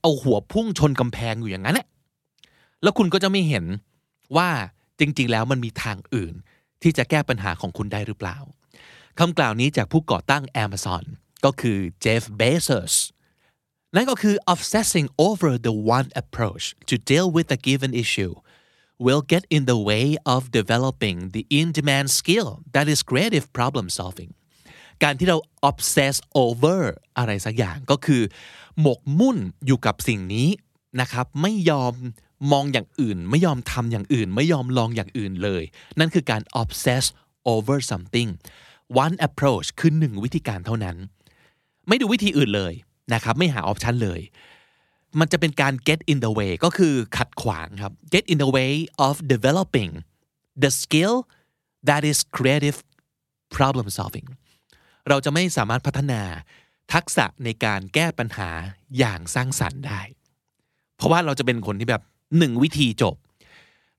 [0.00, 1.86] เอาหัวพุ่งชนกำแพงอยู่อย่างนั้นแหละ
[2.82, 3.64] แล้วคุณก็จะไม่เห็น
[4.36, 4.50] ว่า
[5.00, 6.34] จริง ๆ แล้วมันมีทางอื่น
[6.82, 8.36] ที่จะแก้ปัญหาของคุณได้หรือเปล่า
[9.18, 11.04] คำกล่าวนี้จากผู้ก่อตั้ง Amazon
[11.44, 12.94] ก็คือเจฟเบโซส
[13.94, 18.34] นั่นก็คือ obsessing over the one approach to deal with a given issue
[19.04, 24.30] will get in the way of developing the in-demand skill that is creative problem solving
[25.02, 26.80] การที่เรา obsess over
[27.18, 28.22] อะไรสักอย่างก็คือ
[28.80, 30.48] หมกมุ่นอยู่กับสิ่งนี้
[31.00, 31.94] นะครับไม่ยอม
[32.52, 35.62] มองอย่างอื่น ไม่ยอมทำอย่างอื่น ไม่ยอมลองอย่างอื่นเลย
[35.98, 37.04] นั่นคือการ obsess
[37.54, 38.30] over something
[39.04, 40.96] one approach คือหนึ่งวิธีการเท่านั้น
[41.88, 42.72] ไม่ดูวิธีอื่นเลย
[43.14, 44.20] นะครับไม่หาออปชันเลย
[45.18, 48.72] มันจะเป็นการ get in the way ก็คือขัดขวางครับ get in the way
[49.06, 49.92] of developing
[50.62, 51.14] the skill
[51.88, 52.78] that is creative
[53.56, 54.28] problem solving
[55.08, 56.22] เราจะไม่สามารถพัฒนา
[56.92, 58.50] ทักษะในการแก้ปัญหา
[58.98, 60.00] อย่างสร้างสรรค์ได้
[60.96, 62.02] เพราะว่าเราจะเป็นคนที่แบบ
[62.38, 63.14] หนึ่งวิธีจบ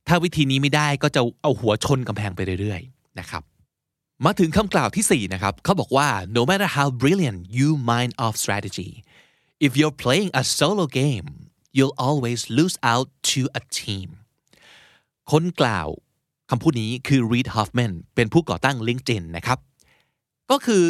[0.08, 3.44] ถ้าวิธีนี้ไม่ได้ก็จะเอาหัวชนกำแพงไปเรื่อยๆนะครับ
[4.26, 8.92] มาถึงคำกล่าวที่ 4 นะครับเขาบอกว่า no matter how brilliant you mind of strategy
[9.66, 11.28] if you're playing a solo game
[11.76, 14.08] you'll always lose out to a team
[15.32, 15.88] คนกล่าว
[16.50, 19.60] คำพูดนี้คือ Reid Hoffman เป็นผู้ก่อตั้ง LinkedIn นะครับ
[20.52, 20.84] ก็คือ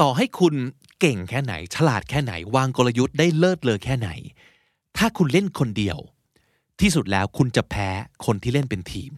[0.00, 0.54] ต่อให้คุณ
[1.00, 4.10] เก่งแค่ไหน ฉลาดแค่ไหน วางกลยุทธ์ได้เลิศเลอแค่ไหน
[4.96, 5.98] ถ้าคุณเล่นคนเดียว
[6.80, 7.88] ที่สุดแล้วคุณจะแพ้
[8.26, 9.12] คนที่เล่นเป็นทีม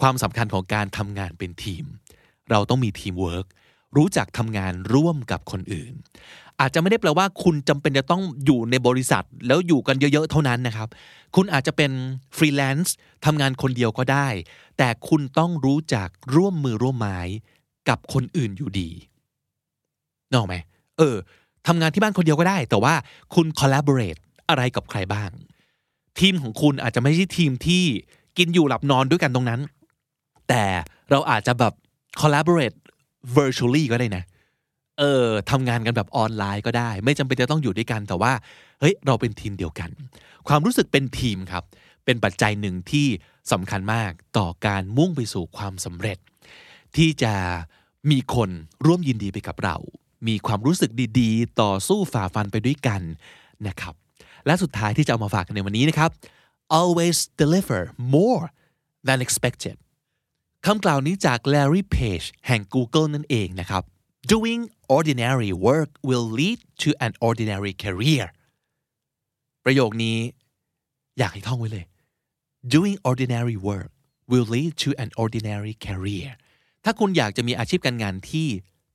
[0.00, 1.84] ความสำคัญของการทำงานเป็นทีม
[2.50, 3.46] เราต้องมีทีมเวิร์ก
[3.96, 5.92] รู้จักทำงานร่วมกับคนอื่น
[6.60, 10.88] อาจจะไม่ได้แปลว่าคุณจำเป็นจะต้องอยู่ในบริษัท แล้วอยู่กันเยอะๆเท่านั้นนะครับ
[11.36, 11.92] คุณอาจจะเป็น
[12.36, 14.28] ฟรีแลนซ์ทำงานคนเดียวก็ได้
[14.78, 17.20] แต่คุณต้องรู้จักร่วมมือร่วมไม้
[17.88, 18.90] กับคนอื่นอยู่ดี
[20.34, 20.54] นอกไหม
[20.98, 21.16] เออ
[21.66, 22.94] ทำงานที่บ้านคนเดียวก็ได้ แต่ว่า
[23.34, 25.30] คุณ collaborate อะไรกับใครบ้าง
[26.18, 27.84] ทีมของคุณอาจจะไม่ใช่ทีมที่
[28.38, 29.60] กินอยู่หลับนอนด้วยกันตรงนั้น
[30.48, 30.64] แต่
[31.10, 31.72] เราอาจจะแบบ
[32.20, 32.76] collaborate
[33.36, 34.24] virtually ก็ได้นะ
[34.98, 38.32] เออทำงานกันแบบออนไลน์ก็ได้ ไม่จำเป็นจะต้องอยู่ด้วยกัน แต่ว่า
[38.80, 39.90] เฮ้ย เราเป็นทีมเดียวกัน
[40.48, 41.64] ความรู้สึกเป็นทีมครับ
[42.04, 43.06] เป็นปัจจัยหนึ่งที่
[43.52, 46.18] สำคัญมากต่อการมุ่งไปสู่ความสำเร็จ
[46.96, 47.34] ที่จะ
[48.10, 48.50] มีคน
[48.86, 49.76] ร่วมยินดีไปกับเรา
[50.28, 53.02] มีความรู้สึกดีๆ ต่อสู้ฝ่าฟันไปด้วยกัน
[53.66, 53.94] นะครับ
[54.46, 56.10] และสุดท้ายที่จะเอามาฝากกันในวันนี้นะครับ
[56.80, 57.80] always deliver
[58.16, 58.44] more
[59.06, 59.76] than expected
[60.66, 63.82] คำกล่าวนี้จาก Larry Page แห่ง Google นั่นเองนะครับ
[64.32, 64.62] doing
[64.96, 68.24] ordinary work will lead to an ordinary career
[69.64, 70.18] ประโยคนี้
[71.18, 71.84] อยากให้ท่องไว้เลย
[72.74, 73.90] doing ordinary work
[74.30, 76.30] will lead to an ordinary career
[76.84, 78.46] ถ้าคุณอยากจะมีอาชีพการงานที่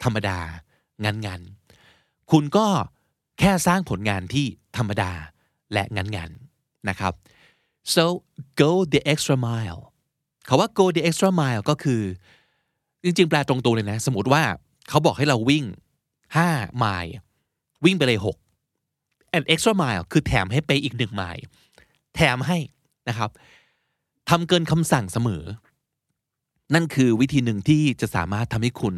[0.04, 0.39] ธรรมดา
[1.04, 2.67] งานงานๆคุณก็
[3.39, 4.45] แค่สร้างผลงานที่
[4.78, 5.12] ธรรมดา
[5.73, 7.13] และงานงานๆนะครับ
[7.93, 8.06] so
[8.62, 9.82] go the extra mile
[10.47, 12.02] คาว่า go the extra mile ก็คือ
[13.04, 14.43] จริงๆ แปลตรงตัวเลยนะ สมมติว่า
[14.89, 15.65] เขาบอกให้เราวิ่ง
[16.26, 17.13] 5 ไมล์
[17.86, 18.19] วิ่งไปเลย
[18.76, 21.43] 6 and extra mile คือแถมให้ไปอีกหนึ่งไมล์
[22.15, 22.58] แถมให้
[23.10, 23.30] นะครับ
[24.30, 25.43] ทำเกินคำสั่งเสมอ
[26.73, 28.95] นั่นคือวิธีหนึ่งที่จะสามารถทำให้คุณ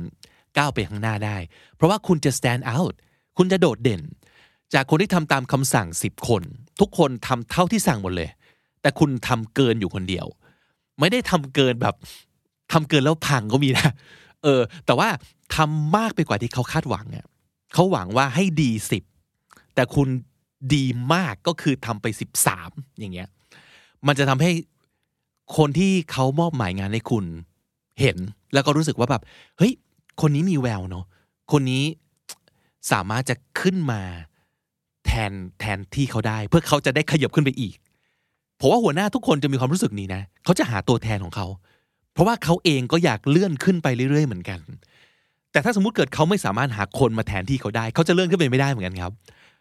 [0.58, 1.38] ก้าวไปข้างหน้าได้
[1.76, 2.94] เพราะว่าคุณจะ stand out
[3.38, 4.02] คุณจะโดดเด่น
[4.74, 6.44] จากคนที่ทำตามคำสั่ง 10 คน
[6.80, 8.30] ทุกคนทำเท่าที่สั่งหมดเลย
[8.82, 10.26] แต่คุณทำเกินอยู่คนเดียว
[11.00, 11.96] ไม่ได้ทำเกินแบบ
[12.72, 13.94] ทำเกินแล้วพังก็มีนะ
[14.44, 15.10] เออ แต่ว่า
[15.56, 17.26] ทำมากไปกว่าที่เขาคาดหวังอะ
[17.74, 19.04] เขาหวังว่าให้ดีสิบ
[19.76, 20.08] แต่คุณ
[20.76, 23.30] ดีมากก็คือทำไปสิบสามอย่างเงี้ย
[24.08, 24.52] มันจะทำให้
[25.58, 27.26] คนที่เขามอบหมายงานให้คุณ
[28.00, 28.18] เห็น
[28.54, 29.22] แล้วก็รู้สึกว่าแบบ
[29.58, 29.74] เฮ้ย
[30.22, 31.06] คนนี้มีแววเนาะ
[31.52, 31.84] คนนี้
[32.92, 34.02] สามารถจะขึ้นมา
[35.06, 37.76] แทนแทนที่เขาได้ เพื่อเขาจะได้ขยับขึ้นไปอีก
[38.60, 41.48] ผมว่าหัวหน้าทุกคนจะมีความรู้สึกนี้นะเขาจะหาตัวแทนของเขา
[42.14, 44.60] เพราะว่าเขาเองก็อยากเลื่อนขึ้นไปเรื่อยๆเหมือนกัน
[45.52, 49.12] แต่ถ้าสมมติเกิดเขาไม่สามารถหาคนมาแทนที่เขาได้ เขาจะเลื่อนขึ้นไปไม่ได้เหมือนกันครับ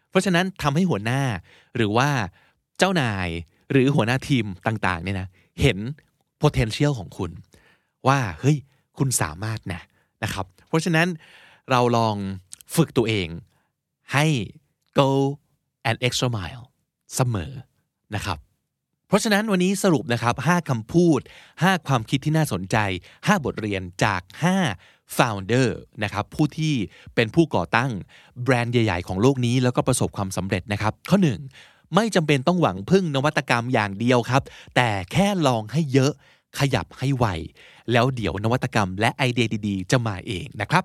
[0.09, 1.21] เพราะฉะนั้นทำให้หัวหน้า
[1.75, 2.09] หรือว่า
[2.77, 3.27] เจ้านาย
[3.71, 5.27] หรือหัวหน้าทีมต่างๆเนี่ยนะ
[5.61, 5.77] เห็น
[6.43, 7.31] potential ของคุณ
[8.07, 8.57] ว่าเฮ้ย
[8.97, 9.81] คุณสามารถนะ
[10.23, 11.07] นะครับ เพราะฉะนั้น
[11.69, 12.15] เราลอง
[12.75, 13.27] ฝึกตัวเอง
[14.13, 14.25] ให้
[14.99, 15.09] go
[15.89, 16.63] an extra mile
[17.15, 17.51] เสมอ
[18.15, 18.37] นะครับ
[19.07, 21.19] เพราะฉะนั้นวันนี้สรุปนะครับ 5คำพูด
[21.53, 22.77] 5 ความคิดที่น่าสนใจ
[23.15, 24.21] 5 บทเรียนจาก
[24.69, 25.69] 5 founder
[26.03, 26.73] นะครับ ผู้ที่
[27.15, 27.91] เป็นผู้ก่อตั้ง
[28.43, 31.17] แบรนด์ใหญ่ ๆ ของโลกนี้ แล้วก็ประสบความสำเร็จนะครับ ข้อ
[31.57, 34.43] 1 ไม่จำเป็นต้องหวังพึ่งนวัตกรรมอย่างเดียวครับ
[34.75, 36.11] แต่แค่ลองให้เยอะ
[36.59, 37.25] ขยับให้ไว
[37.91, 40.83] แล้วเดี๋ยวนวัตกรรมและไอเดียดีๆ จะมาเองนะครับ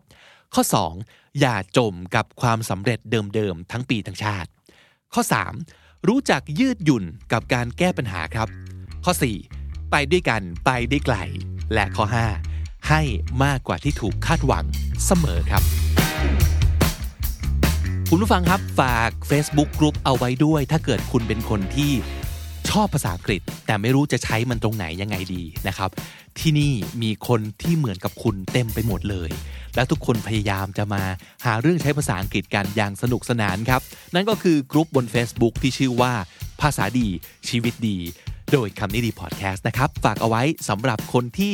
[0.54, 0.62] ข้อ
[1.00, 2.98] 2 อย่าจมกับความสำเร็จ
[3.34, 4.48] เดิมๆ ทั้งปีทั้งชาติ
[5.14, 5.22] ข้อ
[5.64, 8.48] 3 รู้จักยืดหยุ่นกับการแก้ปัญหาครับ
[9.04, 9.12] ข้อ
[9.52, 11.16] 4 ไปด้วยกันไปได้ไกล
[11.74, 12.04] และข้อ
[12.46, 13.02] 5 ให้
[13.44, 14.64] มากกว่าที่ถูกคาดหวัง
[15.06, 15.62] เสมอครับ
[18.10, 21.92] คุณผู้ฟังครับฝาก Facebook ก r ุ u p เอาไว้ด้วย ถ้าเกิดคุณเป็นคนที่
[22.70, 25.90] ชอบภาษาอังกฤษ แต่ไม่รู้จะใช้มันตรงไหนยังไงดีนะครับ
[26.38, 26.72] ที่นี่
[27.02, 29.30] มีคนที่เหมือนกับคุณเต็มไปหมดเลย
[29.74, 31.02] และทุกคนพยายามจะมา
[31.44, 33.80] หาเรื่องใช้ภาษาอังกฤษกันอย่างสนุกสนานครับ
[34.14, 36.12] นั่นก็คือกลุ่มบน Facebook ที่ชื่อว่า
[36.60, 37.08] ภาษาดี
[37.48, 37.98] ชีวิตดี
[38.52, 41.52] โดยคำนี้ดีพอดแคสต์นะครับ ฝากเอาไว้สำหรับคนที่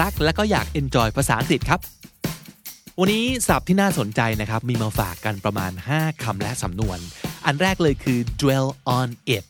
[0.00, 1.80] รักและก็อยาก enjoy ภาษาอังกฤษครับ
[3.00, 6.98] วันนี้ศัพท์ที่น่าสนใจนะครับ มีมาฝากกันประมาณ 5 คำและสำนวน
[7.46, 9.44] อันแรกเลยคือ dwell on it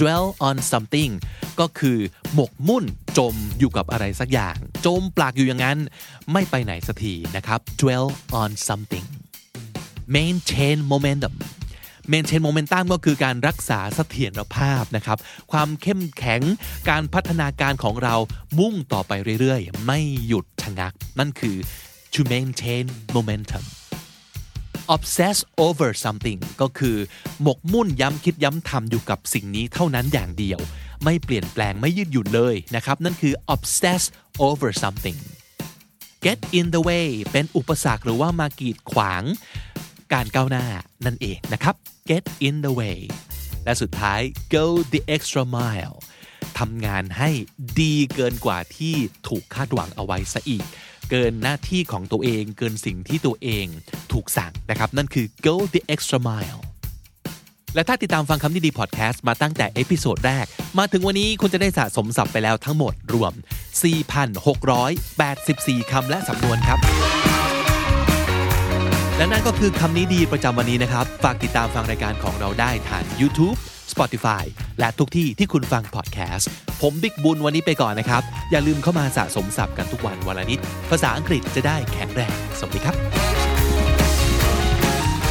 [0.00, 1.12] dwell on something
[1.60, 1.98] ก็คือ
[2.34, 2.84] หมกมุ่น
[3.18, 4.56] จมอยู่กับอะไรสักอย่าง
[4.86, 5.78] จมปลากอยู่อย่างนั้น
[6.32, 8.06] ไม่ไปไหนสักทีนะครับ dwell
[8.42, 9.06] on something
[10.16, 11.34] maintain momentum
[12.12, 15.18] maintain momentum ก็คือการรักษาเสถียรภาพนะครับ
[15.52, 16.42] ความเข้มแข็ง
[16.90, 18.14] การพัฒนาการของเรา
[18.58, 21.56] มุ่งต่อไปเรื่อยๆ ไม่หยุดชะงัก นั่นคือ
[22.14, 22.84] to maintain
[23.16, 23.64] momentum
[24.94, 26.96] obsess over something ก็คือ
[27.42, 30.58] หมกมุ่นย้ำคิดย้ำทำอยู่กับสิ่งนี้เท่านั้นอย่างเดียว
[31.04, 34.02] ไม่เปลี่ยนแปลงไม่ยืดหยุ่นเลยนะครับ นั่นคือ obsess
[34.48, 35.18] over something
[36.24, 39.22] get in the way เป็นอุปสรรคหรือว่ามากีดขวาง
[40.12, 40.66] การก้าวหน้า
[41.04, 41.74] นั่นเองนะครับ
[42.10, 42.98] get in the way
[43.64, 44.20] และสุดท้าย
[44.54, 45.96] go the extra mile
[46.58, 47.30] ทำงานให้
[47.80, 48.94] ดีเกินกว่าที่
[49.28, 50.64] ถูกคาดหวังเอาไว้ซะอีก
[51.10, 53.66] เกินหน้าที่ของตัวเอง เกินสิ่งที่ตัวเอง
[54.12, 56.60] ถูกสั่งนะครับ นั่นคือ go the extra mile
[57.74, 60.46] และถ้าติดตามฟังคำนี้ดีพอดแคสต์มาตั้งแต่ episode แรก
[60.78, 63.32] มาถึงวันนี้คุณจะได้สะสมศัพท์ไปแล้วทั้งหมดรวม
[64.56, 66.78] 4,684 คำและสำนวนครับ
[69.16, 73.58] และนั่นก็คือคำนี้ดีประจำวันนี้นะครับ ฝากติดตามฟังรายการของเราได้ทาง YouTube
[73.92, 74.44] Spotify
[74.80, 76.48] และทุกที่ที่คุณฟังพอดแคสต์
[76.82, 80.58] ผมบิ๊กบุญวันนี้ไปก่อนนะครับ อย่าลืมเข้ามาสะสมศัพท์กันทุกวันวันละนิด
[80.90, 82.94] ภาษาอังกฤษจะได้แข็งแรง สวัสดีครับ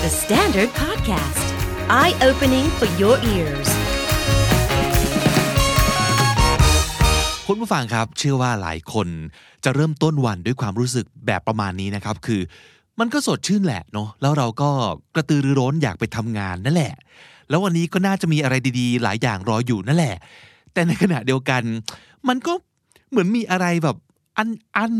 [0.04, 1.46] The Standard Podcast
[2.00, 3.70] Eye Opening for Your Ears
[7.48, 9.08] คุณผู้ฟังครับเชื่อว่าหลายคน
[9.64, 12.42] จะเริ่มต้นวันด้วยความรู้สึกแบบประมาณนี้นะครับ คือ
[13.00, 14.70] มันก็สดชื่นแหละเนาะแล้วเราก็
[15.16, 16.94] กระตือรือร้นอยากไปทำงานนั่นแหละ
[17.50, 20.16] แล้ววันนี้ก็น่าจะมีอะไรดีๆ หลายอย่างรออยู่นั่นแหละ
[20.74, 21.64] แต่ในขณะเดียวกัน
[22.28, 22.54] มันก็
[23.10, 23.98] เหมือนมีอะไรแบบ
[24.38, 24.96] อันอัน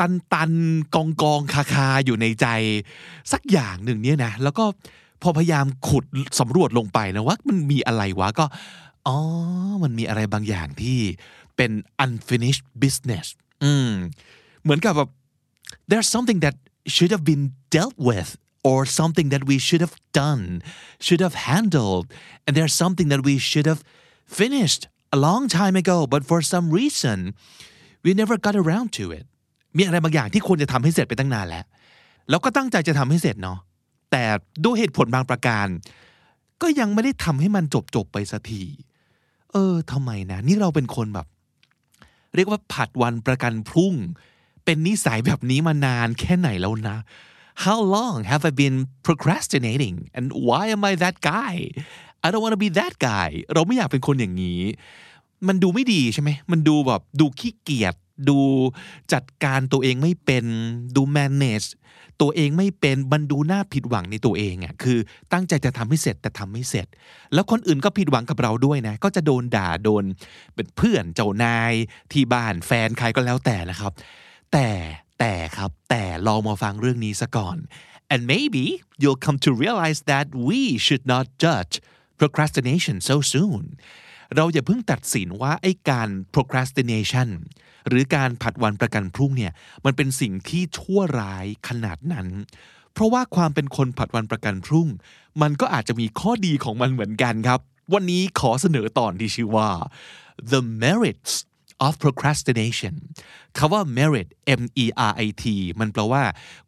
[0.00, 0.52] ตันตัน
[0.94, 2.46] กองกองคาคาอยู่ในใจ
[3.32, 4.64] สักอย่างหนึ่งเนี่ยนะ แล้วก็
[5.22, 6.04] พอพยายามขุด
[6.40, 8.44] สำรวจลงไปนะว่ามันมีอะไรวะก็
[9.06, 9.16] อ๋อ
[9.82, 10.98] มันมีอะไรบางอย่างที่
[11.56, 11.70] เป็น
[12.04, 13.26] unfinished business
[13.64, 13.90] อืม
[14.62, 15.10] เหมือนกับแบบ
[15.88, 16.54] there's something that
[16.94, 18.30] should have been dealt with
[18.70, 20.44] or something that we should have done
[21.06, 22.04] should have handled
[22.44, 23.82] and there's something that we should have
[24.40, 24.82] finished
[25.16, 27.18] a long time ago but for some reason
[28.04, 29.24] we never got around to it
[29.76, 31.64] มีอะไรบางอย่างที่ควรจะทำให้เสร็จไปตั้งนานแล้ว
[32.30, 33.58] แล้วก็ตั้งใจจะทำให้เสร็จเนาะ
[34.10, 34.24] แต่
[34.64, 35.66] ด้วยเหตุผลบางประการ
[36.62, 38.62] ก็ยังไม่ได้ทำให้มันจบจบไปสักที
[39.52, 41.26] เออทำไมนะ นี่เราเป็นคนแบบ
[42.34, 43.94] เรียกว่าผัดวันประกันพรุ่ง
[44.64, 46.96] เป็นนิสัยแบบนี้มานานแค่ไหนแล้วนะ
[47.54, 51.54] How long have I been procrastinating and why am I that guy
[52.24, 54.60] I don't want to be that guy เราไม่อยากเป็นคนอย่างนี้
[55.48, 57.94] มันดูไม่ดีใช่ไหม มันดูแบบดูขี้เกียจ
[58.28, 58.38] ดู
[59.12, 60.44] จัดการตัวเองไม่เป็น
[60.96, 61.68] ดู manage
[62.20, 64.98] ตัวเองไม่เป็น มันดูน่าผิดหวังในตัวเองอะ คือ
[65.32, 66.86] ตั้งใจจะทำให้เสร็จแต่ทำไม่เสร็จ
[67.34, 70.04] แล้วคนอื่นก็ผิดหวังกับเราด้วยนะ ก็จะโดนด่า โดน
[70.54, 71.72] เป็นเพื่อน เจ้านาย
[72.12, 73.92] ที่บ้าน แฟน ใครก็แล้วแต่นะครับ
[74.52, 74.68] แต่
[75.24, 77.56] แต่ครับ แต่ลองมาฟังเรื่องนี้ซะก่อน
[78.12, 78.64] and maybe
[79.00, 81.74] you'll come to realize that we should not judge
[82.20, 83.62] procrastination so soon
[84.34, 87.28] เราอย่าเพิ่งตัดสินว่าไอ้การ procrastination
[87.88, 89.52] หรือการผัดวันประกันพรุ่งเนี่ย
[89.84, 92.28] มันเป็นสิ่งที่ชั่วร้ายขนาดนั้น
[92.92, 94.88] เพราะว่าความเป็นคนผัดวันประกันพรุ่ง
[95.42, 97.60] มันก็อาจจะมีข้อดีของมันเหมือนกันครับ
[97.94, 99.70] วันนี้ขอเสนอตอนที่ชื่อว่า
[100.52, 101.32] the merits
[101.86, 102.94] of procrastination
[103.56, 104.28] คาว่า merit
[104.60, 105.44] M E R I T
[105.80, 106.22] มันแปลว่า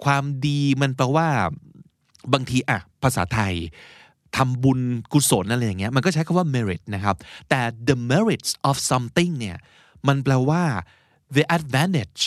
[0.05, 1.29] ความดีมันแปลว่า
[2.33, 3.55] บางทีอะภาษาไทย
[4.37, 4.81] ทำบุญ
[5.13, 7.17] กุศลอะไรอย่างเงี้ยมันก็ใช้คำว่า merit นะครับ
[7.49, 9.57] แต่ the merits of something เนี่ย
[10.09, 10.63] มันแปลว่า
[11.37, 12.23] the advantage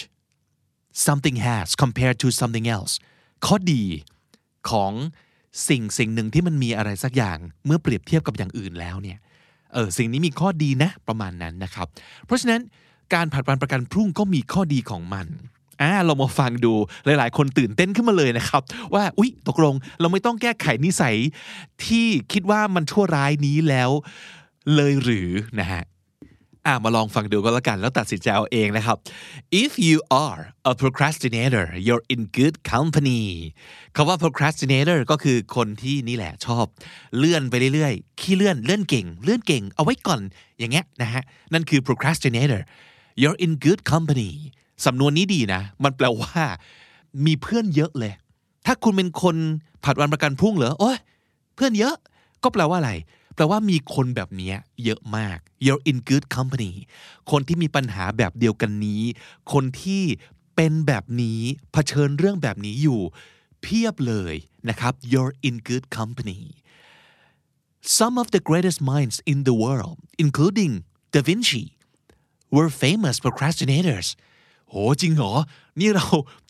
[1.05, 2.93] something has compared to something else
[3.45, 3.83] ข้อดี
[4.69, 4.91] ของ
[5.69, 9.19] สิ่งสิ่งหนึ่งที่มันมีอะไรสักอย่าง เมื่อเปรียบเทียบกับอย่างอื่นแล้วเนี่ย
[9.73, 11.87] เออสิ่งนี้มีข้อดีนะประมาณนั้นนะครับ
[12.25, 12.61] เพราะฉะนั้น
[13.13, 15.27] การผัดวันประกันพรุ่งก็มีข้อดีของมัน
[15.81, 16.73] อ่าเรามาฟังดู
[17.05, 18.61] หลาย ๆ คนตื่นเต้นขึ้นมาเลยนะครับ
[18.93, 21.15] ว่าอุ๊ยตกลงเราไม่ต้องแก้ไขนิสัย
[21.85, 23.89] ที่คิดว่ามันชั่วร้ายนี้แล้ว
[24.75, 25.83] เลยหรือนะฮะ
[26.67, 28.97] อะมาลองฟังดูก็แล้วกันแล้วตัดสินใจเอาเองนะครับ
[29.63, 33.23] if you are a procrastinator you're in good company
[33.95, 36.65] คำว่า procrastinator ก็คือคนที่นี่แหละชอบ
[37.17, 40.21] เลื่อนไปเรื่อยๆ ขี้เลื่อนเลื่อนเก่ง เลื่อนเก่ง เอาไว้ก่อน
[40.59, 42.61] อย่างเงี้ยนะฮะนั่นคือ procrastinator
[43.21, 44.31] you're in good company
[44.85, 46.41] สำนวนนี้ดีนะ มันแปลว่า
[47.25, 48.13] มีเพื่อนเยอะเลย
[48.65, 49.35] ถ้าคุณเป็นคน
[49.83, 50.97] ผัดวันประกันพรุ่งเหรอโอ้ย
[51.55, 51.95] เพื่อนเยอะ
[52.43, 52.91] ก็แปลว่าอะไร
[53.37, 56.73] แปลว่ามีคนแบบนี้เยอะมาก you're in good company
[57.31, 59.03] คนที่มีปัญหาแบบเดียวกันนี้
[59.53, 60.03] คนที่
[60.55, 63.01] เป็นแบบนี้เผชิญเรื่องแบบนี้อยู่
[63.61, 64.35] เพียบเลย
[64.69, 66.41] นะครับ you're in good company
[67.97, 70.73] some of the greatest minds in the world including
[71.13, 71.63] Da Vinci
[72.55, 74.07] were famous procrastinators
[74.69, 75.33] โหจริงเหรอ
[75.79, 76.05] นี่เรา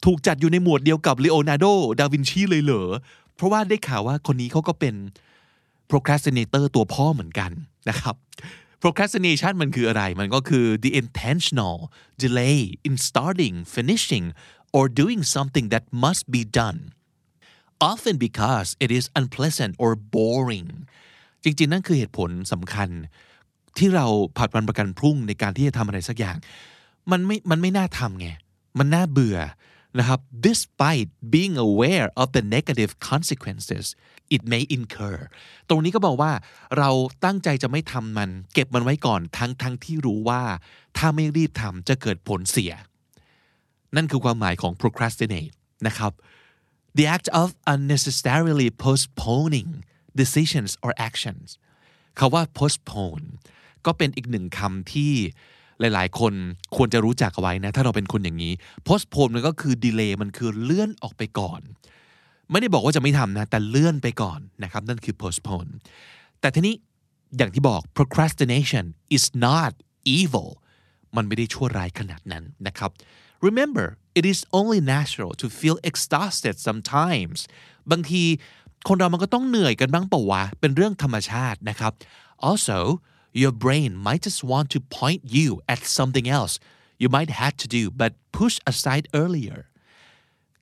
[0.05, 1.65] ถูกจัดอยู่ในหมวดเดียวกับเลโอนาร์โด
[1.99, 2.89] ดาวินชีเลยเหรอ
[3.35, 4.95] เพราะว่าได้ข่าวว่าคนนี้เขาก็เป็น
[5.91, 7.51] procrastinator ตัวพ่อเหมือนกัน
[7.89, 8.15] นะครับ
[8.81, 11.75] procrastination มันคืออะไร มันก็คือ the intentional
[12.23, 14.25] delay in starting finishing
[14.75, 16.79] or doing something that must be done
[17.91, 20.69] often because it is unpleasant or boring
[21.43, 22.89] จริงๆ นั่นคือเหตุผลสำคัญ
[23.77, 24.05] ที่เรา
[24.37, 26.37] ผัดวันประกันพรุ่งในการที่จะทำอะไรสักอย่าง
[27.11, 28.27] มันไม่ มันไม่น่าทำไง
[28.79, 29.37] มันน่าเบื่อ
[29.99, 33.85] นะครับ despite being aware of the negative consequences
[34.35, 35.17] it may incur
[35.69, 36.31] ตรงนี้ก็บอกว่า
[36.77, 36.89] เรา
[37.25, 40.43] ตั้งใจจะไม่ทำมัน เก็บมันไว้ก่อนทั้งทั้งที่รู้ว่า
[40.97, 42.73] ถ้าไม่รีบทำจะเกิดผลเสีย
[43.95, 45.53] นั่นคือความหมายของ procrastinate
[45.87, 46.11] นะครับ
[46.97, 49.69] the act of unnecessarily postponing
[50.21, 51.47] decisions or actions
[52.19, 53.25] คาว่า postpone
[53.85, 55.13] ก็เป็นอีกหนึ่งคำที่
[55.79, 56.33] หลายๆ คน
[56.75, 58.53] ควรจะรู้จักเอาไว้นะ ถ้าเราเป็นคนอย่างนี้
[58.87, 61.61] postpone มันก็คือ delay มันคือเลื่อนออกไปก่อน
[62.51, 65.69] ไม่ได้บอกว่าจะไม่ทำนะ แต่เลื่อนไปก่อนนะครับ นั่นคือ postpone
[66.39, 66.75] แต่ทีนี้
[67.37, 68.85] อย่างที่บอก procrastination
[69.15, 69.71] is not
[70.17, 70.49] evil
[71.15, 72.91] มันไม่ได้ชั่วร้ายขนาดนั้นนะครับ
[73.47, 73.87] remember
[74.19, 77.37] it is only natural to feel exhausted sometimes
[77.91, 78.23] บางที
[78.87, 81.91] คนเรามันก็ต้องเหนื่อยกันบ้างเปล่าวะ เป็นเรื่องธรรมชาตินะครับ
[82.49, 82.79] also
[83.41, 86.53] your brain might just want to point you at something else
[87.01, 89.59] you might have to do but push aside earlier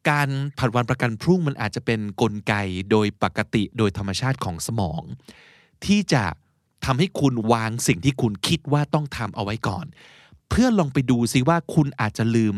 [0.09, 2.53] การผัดวันประกันพรุ่งมันอาจจะเป็นนกลไก
[2.91, 5.01] โดยปกติโดยธรรมชาติของสมอง
[5.86, 6.24] ที่จะ
[6.86, 9.86] ทำให้คุณวางสิ่งที่คุณคิดว่าต้องทำเอาไว้ก่อน
[10.49, 12.55] เพื่อลองไปดูซิว่าคุณอาจจะลืม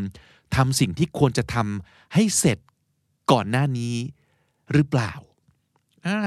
[0.56, 2.58] ทำสิ่งที่ควรจะทำให้เสร็จ
[3.32, 3.96] ก่อนหน้านี้
[4.74, 5.12] หรือเปล่า
[6.06, 6.18] อ่า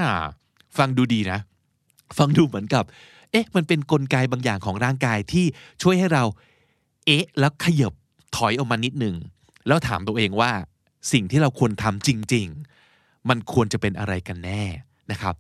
[0.77, 1.39] ฟังดูดีนะ
[2.19, 2.85] ฟังดูเหมือนกับ
[3.31, 5.47] เอ๊ะ มันเป็นนกลไกบางอย่างของร่างกายที่
[5.83, 6.25] ช่วยให้เรา
[7.07, 7.93] เอ๊ะ แล้วขยบ
[8.37, 9.17] ถอยออกมานิดหนึ่ง
[9.67, 10.53] แล้วถามตัวเองว่า
[11.13, 12.47] สิ่งที่เราควรทำจริง
[12.89, 14.65] ๆ มันควรจะเป็นอะไรกันแน่
[15.11, 15.35] นะครับ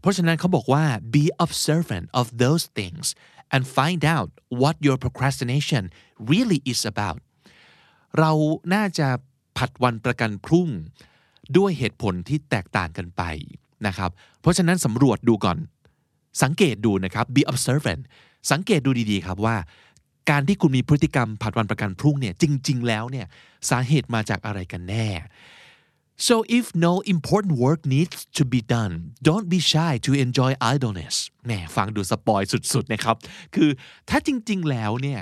[0.00, 0.84] เพราะฉะนั้นเขาบอกว่า
[1.14, 3.06] be observant of those things
[3.54, 4.30] and find out
[4.60, 5.84] what your procrastination
[6.30, 7.18] really is about
[8.18, 8.32] เรา
[8.74, 9.08] น่าจะ
[9.56, 10.68] ผัดวันประกันพรุ่ง
[11.56, 13.22] ด้วยเหตุผลที่แตกต่างกันไป
[13.86, 15.58] นะครับ เพราะฉะนั้นสำรวจดูก่อน
[16.42, 18.02] สังเกตดูนะครับ be observant
[18.50, 19.56] สังเกตดูดีๆครับว่า
[20.30, 23.26] การที่คุณมีพฤติกรรมผัดวันประกันพรุ่งเนี่ยจริง ๆ แล้วเนี่ย
[23.70, 25.08] สาเหตุมาจากอะไรกันแน่
[26.26, 28.94] so if no important work needs to be done
[29.28, 31.16] don't be shy to enjoy idleness
[31.46, 33.16] แหมฟังดูสปอยสุดๆนะครับ
[33.54, 33.70] คือ
[34.10, 35.20] ถ้าจริง ๆ แล้วเนี่ย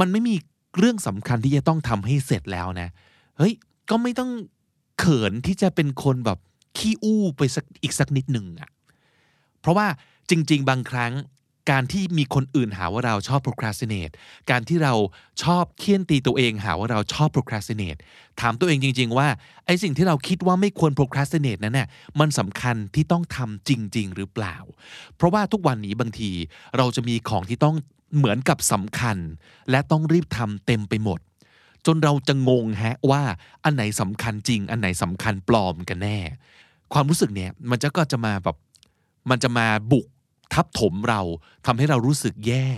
[0.00, 0.34] มันไม่มี
[0.78, 2.88] เรื่องสำคัญที่จะต้องทำให้เสร็จแล้วนะ
[3.38, 3.54] เฮ้ย
[3.90, 4.30] ก็ไม่ต้อง
[4.98, 6.38] เขินที่จะเป็นคนแบบ
[6.78, 8.70] ขี้อู้ไปสักอีกสักนิดหนึ่งอะ
[9.60, 9.86] เพราะว่า
[10.30, 11.12] จริง ๆ บางครั้ง
[11.70, 14.12] การที่มีคนอื่นหาว่าเราชอบ procrastinate
[14.50, 14.94] การที่เรา
[15.42, 18.00] ชอบเคี่ยนตีตัวเองหาว่าเราชอบ procrastinate
[18.40, 19.28] ถามตัวเองจริง ๆ ว่า
[19.66, 21.88] ไอ้สิ่งที่เราคิดว่าไม่ควร procrastinate นั้นน่ะ
[22.20, 24.56] มันสำคัญที่ต้องทำจริง ๆ หรือเปล่า
[25.16, 26.30] เพราะว่าทุกวันนี้บางที
[26.76, 27.76] เราจะมีของที่ต้อง
[28.16, 29.16] เหมือนกับสำคัญ
[29.70, 31.20] และต้องรีบทำเต็มไปหมด
[31.86, 33.22] จนเราจะงงฮะว่า
[33.64, 36.18] อันไหนสำคัญจริง อันไหนสำคัญปลอมกันแน่
[36.92, 38.56] ความรู้สึกเนี้ยมันจะก็จะมาแบบ
[39.30, 40.06] มันจะมาบุก
[40.54, 41.20] ทับถมเรา
[41.66, 42.68] ทำให้เรารู้สึกแย่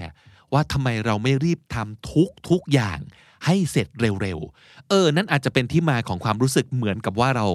[0.53, 2.99] ว่าทำไมเราไม่รีบทำทุกทุกอย่าง
[3.47, 3.89] ให้เสร็จ
[4.23, 7.47] เร็วๆ เออ นั่นอาจจะเป็นที่มาของความรู้สึกเหมือนกับว่าเรา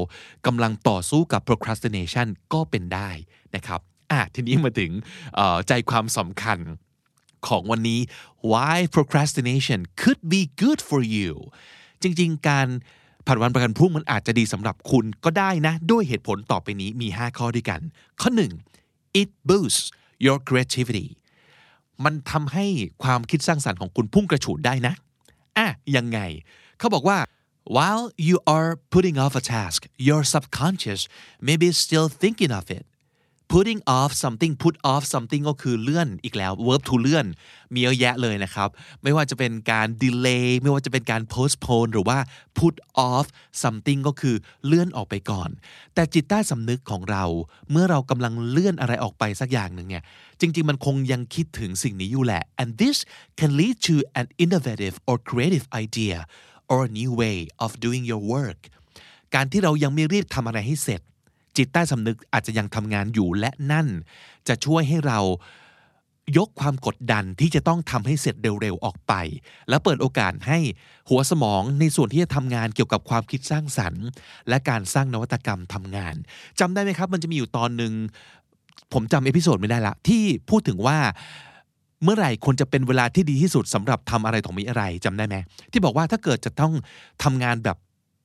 [0.46, 3.10] กำลังต่อสู้กับ procrastination ก็เป็นได้
[3.56, 3.82] นะครับ
[4.12, 4.92] อะ ทีนี้มาถึง
[5.68, 6.60] ใจความสำคัญ
[7.48, 8.00] ของวันนี้
[8.52, 11.32] why procrastination could be good for you
[12.02, 12.68] จริงๆ การ
[13.28, 17.80] ผัดวันประกันพรุ่งมันอาจจะดีสำหรับคุณก็ได้นะ ด้วยเหตุผลต่อไปนี้มี 5 ข้อด้วยกัน
[18.22, 18.30] ข้อ
[18.74, 19.86] 1 it boosts
[20.26, 21.08] your creativity
[22.04, 22.66] มันทำให้
[23.04, 24.94] ความคิดสร้างสรรค์ของคุณพุ่งกระฉูดได้นะ
[25.58, 26.20] อะยังไง
[26.80, 27.18] เขาบอกว่า
[27.76, 31.02] while you are putting off a task your subconscious
[31.48, 32.84] may be still thinking of it
[33.54, 37.26] putting off something put off something ก็คือเลื่อนอีกแล้ว verb to เลื่อน
[37.74, 38.70] มีเยอะแยะเลยนะครับ
[39.04, 42.18] ไม่ว่าจะเป็นการ delay ไม่ว่าจะเป็นการ postpone หรือว่า
[42.60, 42.76] put
[43.10, 43.26] off
[43.64, 44.36] something ก็คือ
[44.66, 45.50] เลื่อนออกไปก่อน
[45.94, 47.24] แต่จิตใต้สำนึกของเรา
[47.72, 50.04] เมื่อเรากำลังเลื่อนอะไรออกไปสักอย่างหนึ่งเนี่ย
[50.40, 52.98] จริง ๆ มันคงยังคิดถึงสิ่งนี้อยู่แหละ and this
[53.40, 56.18] can lead to an innovative or creative idea
[56.72, 58.60] or a new way of doing your work
[59.36, 61.02] การที่เรายังไม่รีบทำอะไรให้เสร็จ
[61.58, 63.88] จิตใต้สำนึกอาจจะยังทำงานอยู่และนั่น
[64.48, 65.20] จะช่วยให้เรา
[66.38, 69.14] ยกความกดดันที่จะต้องทำให้เสร็จเร็วๆออกไป
[69.70, 70.60] และเปิดโอกาสให้
[71.10, 74.06] หัวสมองในส่วนที่จะทำงานเกี่ยวกับความคิดสร้างสรรค์
[74.50, 76.16] และการสร้างนวัตกรรมทำงาน
[76.60, 77.94] จำได้ไหมครับ มันจะมีอยู่ตอนหนึ่ง
[78.94, 80.98] ผมจำ episode ไม่ได้ละ ที่พูดถึงว่า
[82.04, 85.36] เมื่อไหร่ควรจะเป็นเวลาที่ดีที่สุดสำหรับทำอะไรของมีอะไรจำได้ไหม
[85.72, 86.74] ที่บอกว่าถ้าเกิดจะต้อง
[87.24, 87.78] ทำงานแบบ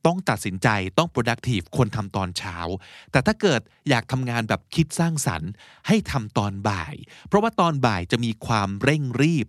[0.06, 2.56] ต้องตัดสินใจต้อง productive ควรทำตอนเช้า
[3.10, 5.50] แต่ถ้าเกิดอยากทำงานแบบคิดสร้างสรรค์
[5.86, 6.94] ให้ทำตอนบ่าย
[7.28, 9.46] เพราะว่าตอนบ่ายจะมีความเร่งรีบ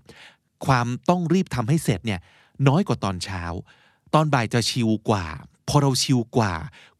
[0.65, 2.19] ความต้องรีบทำให้เสร็จเนี่ย
[2.67, 3.43] น้อยกว่าตอนเช้า
[4.13, 5.25] ตอนบ่ายจะชิลกว่า
[5.69, 6.53] พอเราชิลกว่า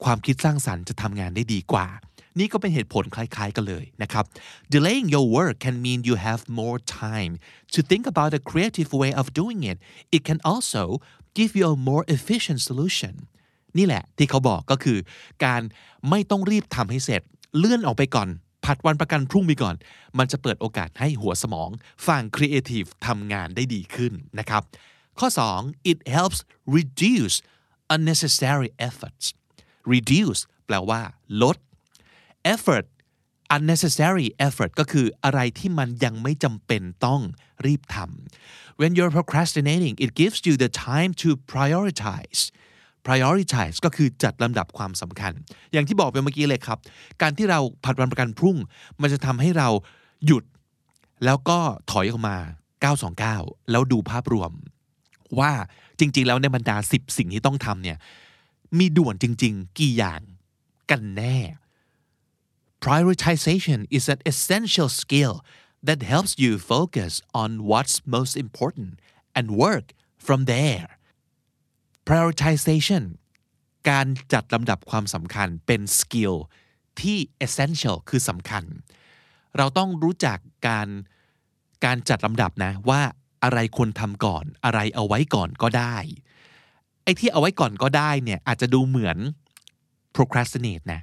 [0.04, 1.88] ความคิดสร้างสรรค์จะทำงานได้ดีกว่า
[2.40, 4.26] นี่ก็เป็นเหตุผลคล้ายๆกันเลยนะครับ
[4.74, 7.34] delaying your work can mean you have more time
[7.74, 9.78] to think about a creative way of doing it
[10.16, 10.84] it can also
[11.38, 13.14] give you a more efficient solution
[13.78, 14.98] นี่แหละที่เขาบอกก็คือ
[15.46, 15.62] การ
[16.10, 17.22] ไม่ต้องรีบทำให้เสร็จ
[17.58, 18.30] เลื่อนออกไปก่อน
[18.66, 19.76] ผัดวันประกันพรุ่งไปก่อน
[20.18, 21.70] มันจะเปิดโอกาสให้หัวสมอง
[22.08, 24.62] ฝั่งครีเอทีฟทำงานได้ดีขึ้นนะครับ
[25.20, 25.28] ข้อ
[25.60, 26.40] 2 it helps
[26.78, 27.36] reduce
[27.96, 29.26] unnecessary efforts
[29.94, 31.02] reduce แปลว่า
[31.42, 31.58] ลด
[32.54, 32.86] effort
[33.56, 37.22] unnecessary effort ก็คืออะไรที่มันยังไม่จำเป็นต้อง
[37.66, 42.42] รีบทำ when you're procrastinating it gives you the time to prioritize
[43.08, 45.34] prioritize ก็คือจัดลำดับความสำคัญ
[45.72, 46.78] อย่างที่บอกไปเมื่อกี้เลยครับ
[47.22, 48.58] การที่เราผัดวันประกันพรุ่ง
[49.02, 49.70] มันจะทำให้เรา
[50.26, 50.44] หยุด
[51.26, 51.60] แล้วก็
[51.92, 52.38] ถอยออกมา
[53.24, 54.52] 929 แล้วดูภาพรวม
[55.40, 55.52] ว่า
[56.00, 57.98] จริง ๆ แล้วในบรรดา 10 สิ่งที่ต้องทำเนี่ย
[58.80, 60.22] มีด่วนจริง ๆ กี่อย่าง
[60.90, 61.38] กันแน่
[62.86, 65.34] prioritization is an essential skill
[65.88, 68.92] that helps you focus on what's most important
[69.38, 69.88] and work
[70.26, 70.88] from there
[72.08, 73.04] prioritization
[73.90, 76.34] การจัดลำดับความสำคัญเป็นสกิล
[77.02, 78.64] ที่ essential คือสำคัญ
[79.58, 80.38] เราต้องรู้จัก
[80.68, 80.88] การ
[81.86, 83.02] การจัดลำดับนะว่า
[83.44, 85.96] อะไรควรทำก่อน อะไรเอาไว้ก่อนก็ได้
[87.04, 89.18] ไอ้ที่เอาไว้ก่อนก็ได้เนี่ยอาจจะดูเหมือน
[90.16, 91.02] procrastinate นะ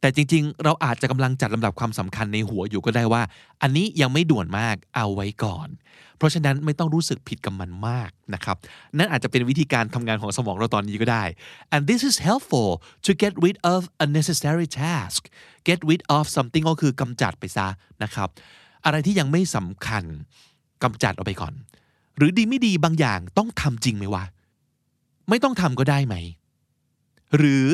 [0.00, 3.22] แต่จริงๆ เราอาจจะกำลังจัดลำดับความสำคัญในหัวอยู่ก็ได้ว่า
[3.62, 5.68] อันนี้ยังไม่ด่วนมากเอาไว้ก่อน
[6.16, 8.56] เพราะฉะนั้นไม่ต้องรู้สึกผิดกับมันมากนะครับ
[8.98, 11.24] นั่นอาจจะเป็นวิธีการทำงานของสมองเราตอนนี้ก็ได้
[11.74, 12.70] and this is helpful
[13.06, 15.20] to get rid of unnecessary task
[15.68, 17.66] get rid of something ก็คือกำจัดไปซะ
[18.02, 18.28] นะครับ
[18.84, 20.04] อะไรที่ยังไม่สำคัญ
[20.82, 21.54] กำจัดออกไปก่อน
[22.16, 24.24] หรือดีไม่ดีบางอย่างต้องทำจริงไหมวะ
[25.28, 26.14] ไม่ต้องทำก็ได้ไหม
[27.36, 27.66] หรือ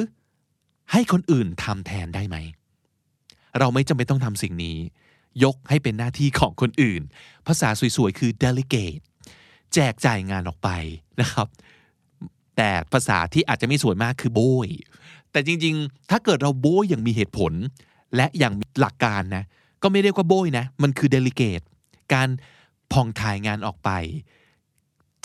[0.93, 2.37] ให้คนอื่นทำแทนได้ไหม
[3.59, 4.76] เราไม่จำเป็นต้องทำสิ่งนี้
[5.45, 7.03] ยกให้เป็นหน้าที่ของคนอื่น
[7.47, 9.03] ภาษาสวยๆ คือ delegate
[9.74, 10.68] แจกจ่ายงานออกไป
[11.20, 11.49] นะครับ
[12.57, 14.68] แต่ภาษาที่อาจจะไม่สวยมากคือโบย
[15.30, 17.53] แต่จริงๆ ถ้าเกิดเราโบยอย่างมีเหตุผล
[18.16, 19.45] และอย่างหลักการนะ
[19.82, 21.64] ก็ไม่เรียกว่าโบยนะ มันคือ delegate
[22.14, 22.28] การ
[22.93, 23.91] ผ่องถ่ายงานออกไป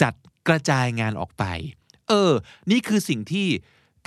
[0.02, 0.14] จัด
[0.48, 1.46] กระจายงานออกไป
[2.08, 2.32] เออ
[2.72, 3.48] นี่คือสิ่งที่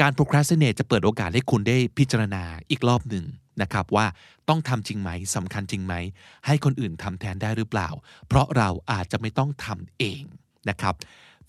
[0.01, 3.24] การ procrastinate จะเปิดโอกาสให้คุณได้พิจารณาอีกรอบหนึ่ง
[3.62, 4.07] นะครับว่า
[4.49, 5.95] ต้องทำจริงไหมสำคัญจริงไหม
[6.47, 7.88] ให้คนอื่นทำแทนได้หรือเปล่า
[8.28, 10.22] เพราะเราอาจจะไม่ต้องทำเอง
[10.70, 10.95] นะครับ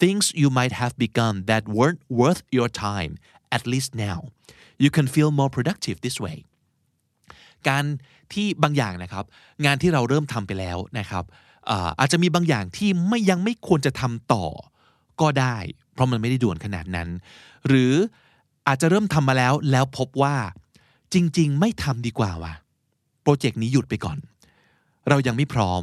[0.01, 3.11] things you might have begun that weren't worth your time
[3.55, 4.19] at least now
[4.83, 6.37] you can feel more productive this way
[7.67, 7.83] การ
[8.33, 9.25] ที่บางอย่างนะครับ
[9.65, 11.23] งานที่เราเริ่มทำไปแล้วนะครับ
[11.99, 14.45] อาจจะมีบางอย่างที่ไม่ยังไม่ควรจะทำต่อ
[15.21, 15.57] ก็ได้
[15.93, 17.09] เพราะมันไม่ได้ด่วนขนาดนั้น
[17.67, 17.93] หรือ
[18.67, 20.35] อาจจะเริ่มทำมาแล้วแล้วพบว่า
[21.13, 22.53] จริง ๆ ไม่ทำดีกว่าว่ะ
[23.23, 24.17] โปรเจกต์นี้หยุดไปก่อน
[25.09, 25.81] เรายังไม่พร้อม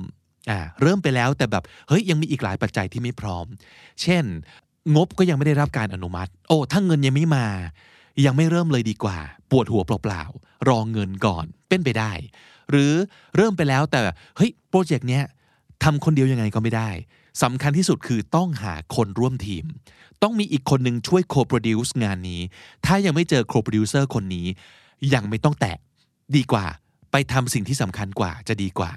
[0.51, 3.47] อ่าเริ่มไปแล้วแต่แบบเฮ้ยยังมีอีกหลายปัจจัยที่ไม่พร้อม
[4.03, 4.24] เช่น
[4.97, 7.47] งบก็ยังไม่ได้รับการอนุมัติ โอ้ถ้าเงินยังไม่มา
[8.26, 9.18] ยังไม่เริ่มเลยดีกว่า
[9.51, 12.12] ปวดหัวเปล่าๆรอเงินก่อนเป็นไปได้
[12.70, 12.93] หรือ
[13.37, 14.01] เริ่มไปแล้วแต่
[14.37, 15.24] เฮ้ยโปรเจกต์เนี้ย
[15.85, 16.91] ทำคนเดียวยังไงก็ไม่ได้
[17.43, 19.64] สำคัญที่สุดคือต้องหาคนร่วมทีม
[20.22, 22.41] ต้องมีอีกคนหนึ่งช่วย co-produce งานนี้
[22.87, 24.47] ถ้ายังไม่เจอ co-producer คนนี้
[25.14, 25.76] ยังไม่ต้องแตะ
[26.37, 26.66] ดีกว่า
[27.12, 28.93] ไปทำสิ่งที่สำคัญกว่าจะดีกว่า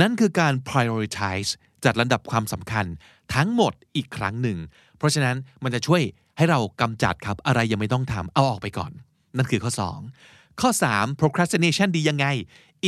[0.00, 1.50] นั่นคือการ prioritize
[1.84, 2.86] จัดลำดับความสำคัญ
[3.34, 4.58] ทั้งหมดอีกครั้งหนึ่ง
[4.96, 6.02] เพราะฉะนั้นมันจะช่วย
[6.36, 8.92] ให้เรากำจัดครับอะไรยังไม่ต้องทำเอาออกไปก่อน
[9.36, 9.72] นั่นคือข้อ
[10.16, 12.26] 2 ข้อ 3 procrastination ดียังไง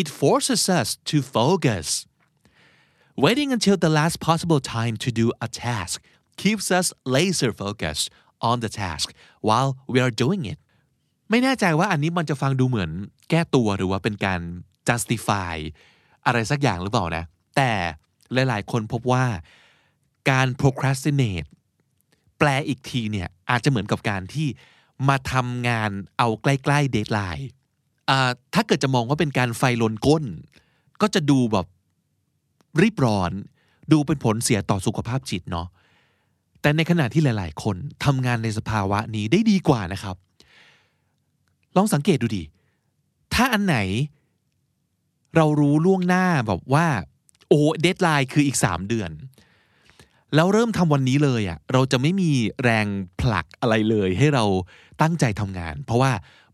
[0.01, 1.87] it forces us to focus
[3.17, 6.03] waiting until the last possible time to do a task
[6.37, 8.11] keeps us laser focused
[8.41, 10.59] on the task while we are doing it
[11.31, 12.91] ไม่แน่ใจว่าอันนี้มันจะฟังดูเหมือน
[13.31, 14.41] แก้ตัวหรือว่าเป็นการ
[14.89, 15.55] justify
[16.27, 17.25] อะไรสักอย่างหรือเปล่านะ
[17.57, 17.73] แต่
[18.35, 19.25] หลายๆ คนพบว่า
[20.31, 21.49] การ procrastinate
[22.39, 24.49] แปลอีกทีเนี่ยอาจจะเหมือนกับการที่
[25.09, 27.45] มาทำงานเอาใกล้ๆ deadline
[28.55, 30.25] ถ้าเกิดจะมองว่าเป็นการไฟลนก้น
[31.03, 31.67] ก็จะดูแบบ
[32.83, 33.31] รีบร้อน
[33.93, 35.67] ดูเป็นผลเสียต่อสุขภาพจิตเนาะ
[36.61, 40.17] แต่ในขณะที่หลาย ๆ คนทำงานในสภาวะนี้ได้ดีกว่านะครับ
[41.77, 42.45] ลองสังเกตดูดิ
[43.35, 43.77] ถ้าอันไหน
[45.37, 46.87] เรารู้ล่วงหน้าแบบว่า
[47.49, 49.11] โอ้ deadline คืออีก 3 เดือน
[50.35, 52.31] แล้วเริ่มทำวันนี้เลยอ่ะเราจะไม่มี
[52.63, 52.87] แรง
[53.21, 54.45] ผลักอะไรเลยให้เรา
[55.01, 56.13] ตั้งใจทำงาน เพราะว่า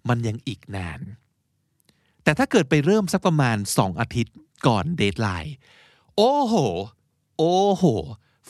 [0.09, 1.01] มันยังอีกนาน
[2.25, 5.55] แต่ถ้าเกิดไปเริ่มสักประมาณ 2 อาทิตย์ก่อน deadline
[6.23, 6.55] โอ้โห
[7.39, 7.85] โอ้โห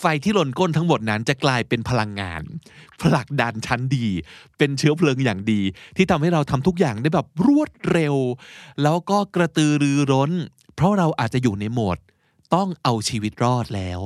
[0.01, 2.43] ไฟที่หล่นก้นทั้งหมดนั้นจะกลายเป็นพลังงาน
[3.03, 4.07] ผลักดันชั้นดี
[4.59, 5.61] เป็นเชื้อเพลิงอย่างดี
[5.97, 8.17] ที่ทำให้เราทำทุกอย่างได้แบบรวดเร็ว
[8.83, 10.31] แล้วก็กระตือรือร้น
[10.75, 11.99] เพราะเราอาจจะอยู่ในโหมด
[12.55, 14.01] ต้องเอาชีวิตรอดแล้ว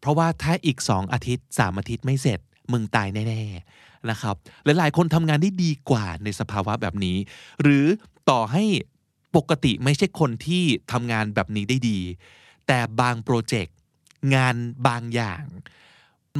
[0.00, 2.40] เพราะว่าถ้าอีก2องอาทิตย์3อาทิตย์ไม่เสร็จ
[2.72, 4.34] มึงตายแน่ๆนะครับ
[4.64, 7.16] หลายๆคนทำงานได้ดีกว่าในสภาวะแบบนี้
[7.62, 7.86] หรือ
[8.30, 8.64] ต่อให้
[9.36, 12.00] ปกติไม่ใช่คนที่ทำงานแบบนี้ได้ดี
[12.66, 13.74] แต่บางโปรเจกต์
[14.34, 14.56] งาน
[14.88, 15.42] บางอย่าง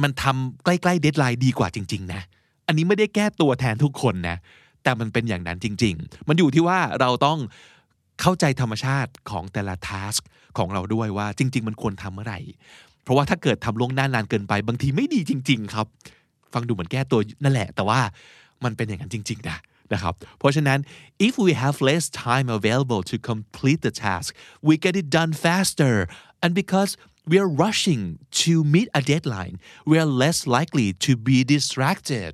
[0.03, 2.21] มันทำใกล้ๆเดทไลน์ดีกว่าจริง ๆ นะ
[2.67, 4.37] อันนี้ไม่ได้แก้ตัวแทนทุกคนนะ
[4.83, 7.39] แต่มันเป็นอย่างนั้นจริง ๆ มันอยู่ที่ว่าเราต้อง
[8.21, 10.15] เข้าใจธรรมชาติของแต่ละทัส
[10.57, 12.39] ของเราด้วยว่าจริง ๆ มันควรทำเมื่อไหร่
[13.03, 15.87] เพราะว่าถ้าเกิดทำล่วงหน้านานเกินไปบางทีไม่ดีจริง ๆ ครับ
[16.53, 17.99] ฟังดูเหมือนแก้ตัวนั่นแหละ แต่ว่า
[18.63, 19.57] มันเป็นอย่างนั้นจริง ๆ นะ
[19.93, 20.79] นะครับ เพราะฉะนั้น
[21.27, 24.27] if we have less time available to complete the task
[24.67, 25.95] we get it done faster
[26.43, 26.91] and because
[27.29, 28.03] we are rushing
[28.41, 29.55] to meet a deadline
[29.89, 32.31] we are less likely to be distracted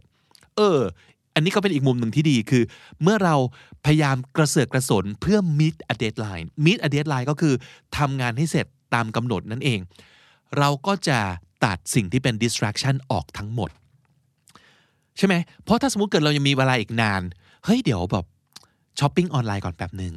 [0.57, 0.81] เออ
[1.35, 2.63] อันนี้ก็เป็นอีกมุมหนึ่งที่ดีคือ
[3.01, 3.35] เมื่อเรา
[3.85, 7.53] พยายามกระเสือกกระสนเพื่อ meet a deadline meet a deadline ก็คือ
[7.97, 9.79] ทำงานให้เสร็จตามกำหนดนั่นเอง
[10.57, 11.19] เราก็จะ
[11.65, 13.69] ตัดสิ่งที่เป็น distraction ออกทั้งหมด
[15.17, 17.21] ใช่ไหม เพราะถ้าสมมติเกิดเรายังมีเวลาอีกนาน
[17.65, 18.25] เฮ้ยเดี๋ยวแบบ
[18.99, 20.13] ช้อปปิ้งออนไลน์ก่อนแป๊บหนึ่ง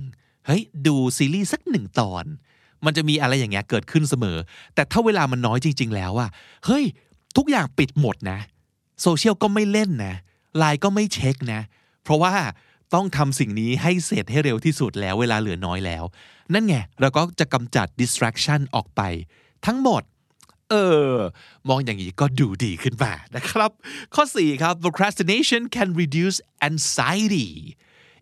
[0.47, 2.25] เฮ้ยดูซีรีส์สักหนึ่งตอน
[2.85, 4.37] มันจะมีอะไรอย่างเงี้ยเกิดขึ้นเสมอ
[4.75, 6.31] แต่ถ้าเวลามันน้อยจริง ๆ แล้วอะ
[6.67, 6.85] เฮ้ย
[7.37, 8.39] ทุกอย่างปิดหมดนะ
[9.03, 10.15] โซเชียลก็ไม่เล่นนะ
[10.59, 11.61] ไลน์ก็ไม่เช็คนะ
[12.05, 12.35] เพราะว่า
[12.95, 16.05] ต้องทำสิ่งนี้ให้เสร็จให้เร็วที่สุดแล้วเวลาเหลือน้อยแล้ว
[16.55, 19.01] นั่นไง เราก็จะกำจัด distraction ออกไป
[19.67, 20.03] ทั้งหมด
[20.71, 20.75] เอ
[21.13, 21.15] อ
[21.69, 23.71] มองอย่างนี้ก็ดูดีขึ้นมานะครับ
[24.15, 26.39] ข้อ 4 ครับ procrastination can reduce
[26.69, 27.49] anxiety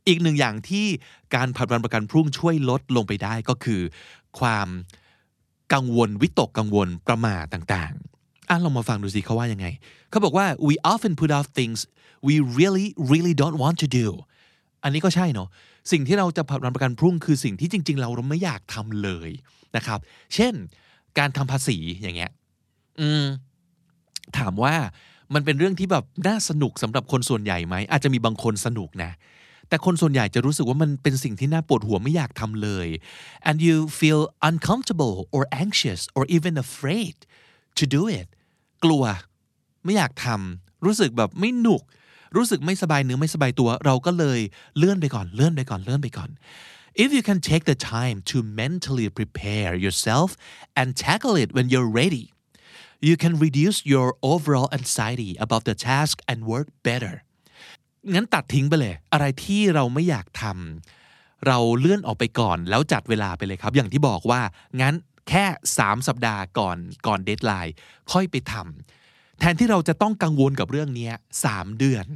[0.07, 0.87] อีกหนึ่งอย่างที่
[1.35, 3.81] การผัดวันประกันพรุ่งช่วยลดลงไปได้ก็คือ
[4.39, 4.69] ความ
[5.73, 9.67] กังวลวิตกกังวลประมาทต่างๆอะลองมาฟังดูสิเขาว่ายังไง
[10.11, 11.79] เขาบอกว่า we often put off things
[12.29, 14.09] we really really don't want to do
[14.83, 15.49] อันนี้ก็ใช่เนาะ
[15.93, 19.31] สิ่งที่เราจะผัดวันประกันพรุ่งคือสิ่งที่จริง ๆ เราเราไม่อยากทำเลย
[19.77, 20.01] นะครับ
[20.35, 20.55] เช่น
[21.19, 22.33] การทำภาษีอย่างเงี้ย
[23.01, 23.25] อืม
[24.39, 24.75] ถามว่า
[25.35, 29.11] มันเป็นเรื่องที่แบบน่าสนุกสำหรับคนส่วนใหญ่ไหมอาจจะมีบางคนสนุกนะ
[29.69, 32.89] แต่คนส่วนใหญ่จะรู้สึกว่ามันเป็นสิ่งที่น่าปวดหัวไม่อยากทำเลย
[33.49, 37.17] and you feel uncomfortable or anxious or even afraid
[37.79, 38.27] to do it
[38.85, 39.05] กลัว
[39.85, 41.83] ไม่อยากทำรู้สึกแบบไม่หนุก
[42.37, 44.41] รู้สึกไม่สบายเนื้อไม่สบายตัว เราก็เลย
[44.77, 46.31] เลื่อนไปก่อนเลื่อนไปก่อนเลื่อนไปก่อน
[47.03, 50.29] if you can take the time to mentally prepare yourself
[50.79, 52.25] and tackle it when you're ready
[53.09, 57.15] you can reduce your overall anxiety about the task and work better
[58.15, 64.41] งั้นตัดทิ้งไปเลย อะไรที่เราไม่อยากทำเราเลื่อนออกไปก่อนแล้วจัดเวลาไปเลยครับ อย่างที่บอกว่า
[64.81, 64.95] งั้น
[65.29, 65.45] แค่
[65.79, 66.77] 3 สัปดาห์ก่อน
[67.07, 67.75] ก่อนเดทไลน์
[68.13, 71.11] ค่อยไปทำแทนที่เราจะต้องกังวลกับเรื่องนี้
[71.45, 72.07] 3เดือน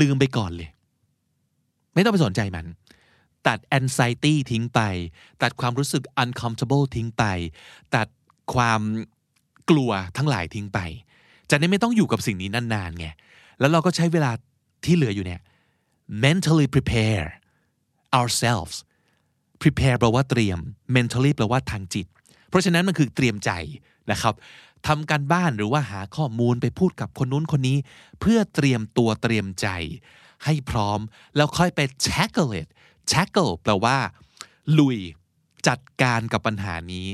[0.00, 0.70] ลืมไปก่อนเลย
[1.94, 2.66] ไม่ต้องไปสนใจมัน
[3.46, 4.80] ตัด anxiety ทิ้งไป
[5.42, 7.24] ตัดความรู้สึก uncomfortable ทิ้งไป
[7.96, 8.06] ตัด
[8.54, 8.80] ความ
[9.70, 10.78] กลัวทั้งหลายทิ้งไป
[11.50, 13.06] จะได้ไม่ต้องอยู่กับสิ่งนี้นานๆไง
[13.60, 14.32] แล้วเราก็ใช้เวลา
[14.84, 15.40] ที่เหลืออยู่เนี่ย
[16.24, 17.26] mentally prepare
[18.18, 18.76] ourselves
[19.62, 20.58] prepare แปลว่าเตรียม
[20.96, 22.06] mentally แปลว่าทางจิต
[22.48, 23.50] เพราะฉะนั้นมันคือเตรียมใจ
[24.10, 24.34] นะครับ
[24.86, 27.76] ทำการบ้านหรือว่าหาข้อมูลไปพูดกับคนนู้นคนนี้
[28.20, 29.68] เพื่อเตรียมตัวเตรียมใจ
[30.44, 31.00] ให้พร้อม
[31.36, 32.68] แล้วค่อยไป tackle it
[33.12, 33.96] tackle แปลว่า
[34.78, 34.98] ลุย
[35.68, 37.06] จัดการกับปัญหานี้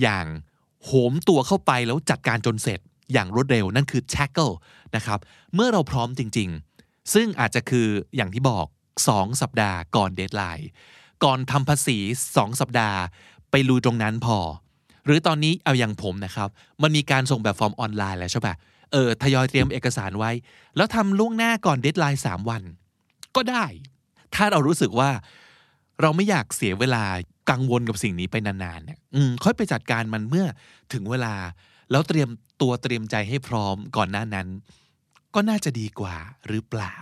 [0.00, 0.26] อย่าง
[0.84, 2.80] โถมตัวเข้าไปแล้วจัดการจนเสร็จ
[3.12, 4.54] อย่างรวดเร็วนั่นคือ tackle
[4.96, 5.18] นะครับ
[5.54, 6.48] เมื่อเราพร้อมจริง
[6.80, 8.66] ๆ ซึ่งอาจจะคืออย่างที่บอก
[9.04, 10.68] 2 สัปดาห์ก่อน deadline
[11.24, 11.98] ก่อนทำภาษี
[12.32, 12.98] 2 สัปดาห์
[13.50, 14.38] ไปลุยตรงนั้นพอ
[15.04, 16.48] หรือตอนนี้เอาอย่างผมนะครับ
[16.82, 18.54] มันมีการส่งแบบฟอร์มออนไลน์แล้วใช่ปะ
[18.92, 20.30] เออทยอยเตรียมเอกสารไว้
[20.76, 22.62] แล้วทำล่วงหน้าก่อนเดทไลน์3วัน
[23.36, 23.64] ก็ได้
[24.34, 25.10] ถ้าเรารู้สึกว่า
[26.00, 27.04] เราไม่อยากเสียเวลา
[27.50, 28.98] กังวลกับสิ่งนี้ไปนานๆเนี่ย
[29.44, 30.46] ค่อยไปจัดการมันเมื่อ
[30.92, 31.34] ถึงเวลา
[31.90, 32.28] แล้วเตรียม
[32.60, 34.48] ตัวเตรียมใจให้พร้อมก่อนหน้านั้น
[35.34, 36.16] ก็น่าจะดีกว่า
[36.48, 36.96] หรือเปล่า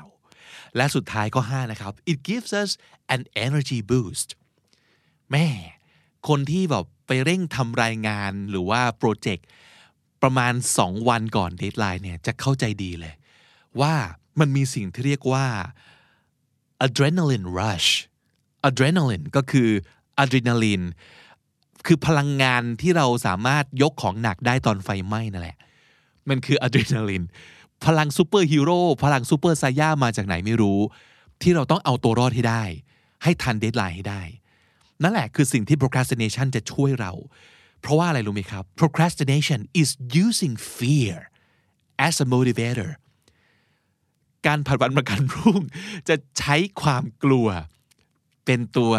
[0.76, 2.70] และสุดท้ายข้อ5นะครับ it gives us
[3.14, 4.28] an energy boost
[5.30, 5.48] แม่
[6.28, 9.46] คนที่แบบไปเร่งทำรายงานหรือว่าโปรเจกต์
[10.22, 10.52] ประมาณ
[10.82, 13.14] 2 วันก่อน deadline เนี่ยจะเข้าใจดีเลย
[13.80, 13.94] ว่า
[14.40, 15.46] มันมีสิ่งที่เรียกว่า
[16.84, 17.88] adrenaline rush
[18.68, 19.68] adrenaline ก็คือ
[20.18, 20.82] อะดรีนาลีน
[21.86, 25.56] คือพลังงานที่เราสามารถยกของหนักได้ตอนไฟไหม้นั่นแหละ
[26.28, 27.24] มันคืออะดรีนาลีน
[27.84, 30.78] พลังซูเปอร์ฮีโร่พลังซูเปอร์ไซย่ามาจากไหนไม่รู้
[31.42, 32.64] ที่เราต้องเอาตัวรอดให้ได้
[33.22, 34.22] ให้ทัน deadline ให้ได้
[35.02, 37.12] นั่นแหละคือสิ่งที่ procrastination จะช่วยเรา
[37.80, 39.90] เพราะว่าอะไรรู้ไหมครับ procrastination is
[40.24, 41.14] using fear
[42.06, 42.90] as a motivator
[44.46, 45.60] การผัดวันประกันพรุ่ง
[46.08, 47.48] จะใช้ความกลัว
[48.44, 48.92] เป็นตัว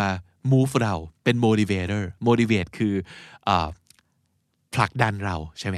[0.51, 2.95] move เราเป็น motivator motivate คือ
[3.47, 3.49] อ
[4.73, 5.77] ผลักดันเราใช่ไหม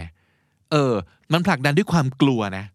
[0.72, 0.94] เออ
[1.32, 2.66] มันผลักดันด้วยความกลัวนะ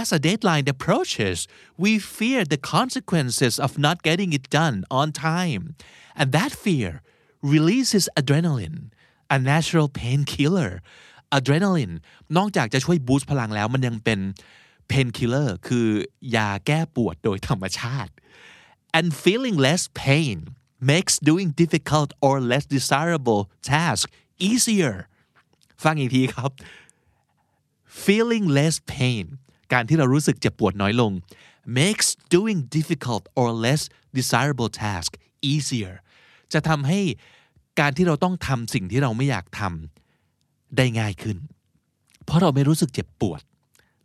[0.00, 1.46] As a deadline approaches,
[1.76, 5.76] we fear the consequences of not getting it done on time.
[6.16, 7.02] And that fear
[7.42, 8.78] releases adrenaline,
[9.34, 10.70] a natural painkiller.
[11.38, 11.94] Adrenaline
[12.36, 14.18] นอกจากจะช่วยบูสต์พลังแล้วมันยังเป็น
[14.92, 15.88] painkiller คือ
[16.36, 18.12] ยาแก้ปวดโดยธรรมชาติ
[18.98, 20.36] and feeling less pain
[20.90, 24.04] makes doing difficult or less desirable task
[24.48, 24.96] easier
[25.84, 26.50] ฟังอีกทีครับ
[28.04, 29.24] feeling less pain
[29.72, 31.12] การที่เรารู้สึกเจ็บปวดน้อยลง
[31.80, 33.82] makes doing difficult or less
[34.18, 35.10] desirable task
[35.52, 35.94] easier
[36.52, 37.00] จะทำให้
[37.80, 41.36] การที่เราต้องทำสิ่งที่เราไม่อยากทำได้ง่ายขึ้น
[42.24, 43.42] เพราะเราไม่รู้สึกเจ็บปวด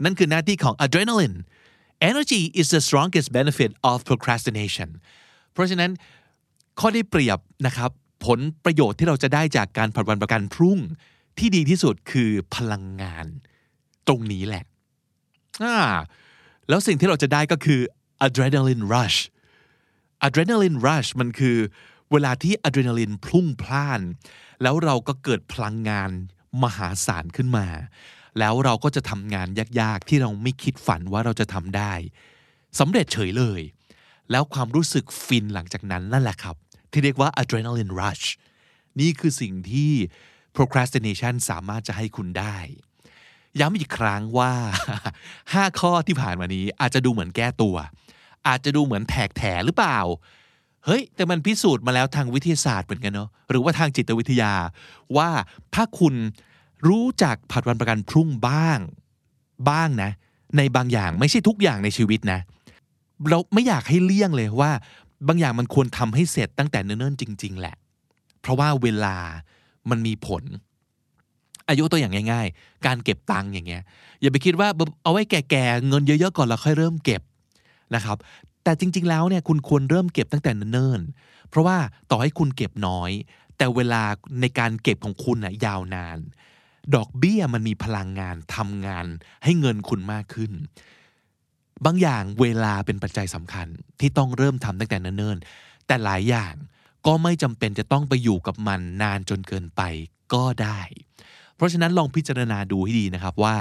[0.03, 1.37] นั่นคือหน้าที่ของ adrenaline
[2.09, 4.89] energy is the strongest benefit of procrastination
[5.53, 5.91] เพราะฉะนั้น
[6.79, 7.91] ข้อได้เปรียบนะครับ
[8.25, 10.79] ผลประโยชน์ที่เราจะได้จากการผัดวันประกันพรุ่ง
[11.37, 13.25] ที่ดีที่สุดคือพลังงาน
[14.07, 14.63] ตรงนี้แหละ
[15.63, 15.77] อ่า
[16.69, 17.81] แล้วสิ่งที่เราจะได้ก็คือ
[18.25, 19.17] adrenaline rush
[20.25, 21.57] adrenaline rush มันคือ
[22.11, 24.01] เวลาที่อะดรีนาลินพุ่งพล่าน
[24.61, 26.09] แล้วเราก็เกิดพลังงาน
[26.63, 27.67] มหาศาลขึ้นมา
[28.39, 29.47] แล้วเราก็จะทำงาน
[29.81, 31.93] ยากๆ ที่เราไม่คิดฝันว่าเราจะทำได้
[32.79, 33.61] สำเร็จเฉยเลย
[34.31, 36.55] แล้วความรู้สึกฟินหลังจากนั้นนั่นแหละครับ
[36.91, 38.25] ที่เรียกว่า adrenaline rush
[38.99, 39.91] นี่คือสิ่งที่
[40.55, 42.57] procrastination สามารถจะให้คุณได้
[43.59, 44.53] ย้ำอีกครั้งว่า
[45.13, 47.75] 5 ข้อที่ผ่านมานี้อาจจะดูเหมือนแก้ตัว
[48.47, 49.99] อาจจะดูเหมือนแทกแถหรือเปล่า
[50.85, 54.53] เฮ้ย แต่มันพิสูจน์มาแล้วทางวิทยาศาสตร์เหมือนกันเนาะหรือว่าทางจิตวิทยา
[55.17, 55.29] ว่า
[55.75, 56.13] ถ้าคุณ
[56.87, 58.79] รู้จักผัดวันประกันพรุ่งบ้าง
[59.69, 60.11] บ้างนะ
[60.57, 62.39] ในบางอย่างไม่ใช่ทุกอย่างในชีวิตนะ
[63.29, 64.71] เราไม่อยากให้เลี่ยงเลยว่า
[65.27, 67.75] บางอย่างมันควรทำให้เสร็จตั้งแต่เนิ่นๆจริง ๆ แหละ
[68.41, 69.15] เพราะว่าเวลา
[69.89, 70.43] มันมีผล
[71.69, 73.83] อายุตัวอย่างง่าย ๆ การเก็บตังค์อย่างเงี้ย
[74.21, 74.69] อย่าไปคิดว่า
[75.03, 77.21] เอาไว้แก่ๆเงินเยอะๆก่อนแล้วค่อยเริ่มเก็บ
[77.95, 78.17] นะครับ
[78.63, 81.77] แต่จริง ๆ แล้วเนี่ยคุณควรเริ่มเก็บตั้งแต่เนิ่นๆ เพราะว่า
[82.11, 83.11] ต่อให้คุณเก็บน้อย
[83.57, 84.03] แต่เวลา
[84.41, 86.17] ในการเก็บของคุณนะยาวนาน
[86.95, 89.05] ดอกเบี้ยมันมีพลังงานทำงาน
[89.43, 90.51] ให้เงินคุณมากขึ้น
[91.85, 93.67] บางอย่างเวลาเป็นปัจจัยสำคัญ
[93.99, 96.53] ที่ต้องเริ่มทำตั้งแต่เนิ่นๆ แต่หลายอย่าง
[97.07, 99.81] ก็ไม่จำเป็นจะต้องไปอยู่กับมันนานจนเกินไป
[100.33, 100.81] ก็ได้
[101.55, 103.55] เพราะฉะนั้นลองพิจารณาดูให้ดีนะครับว่า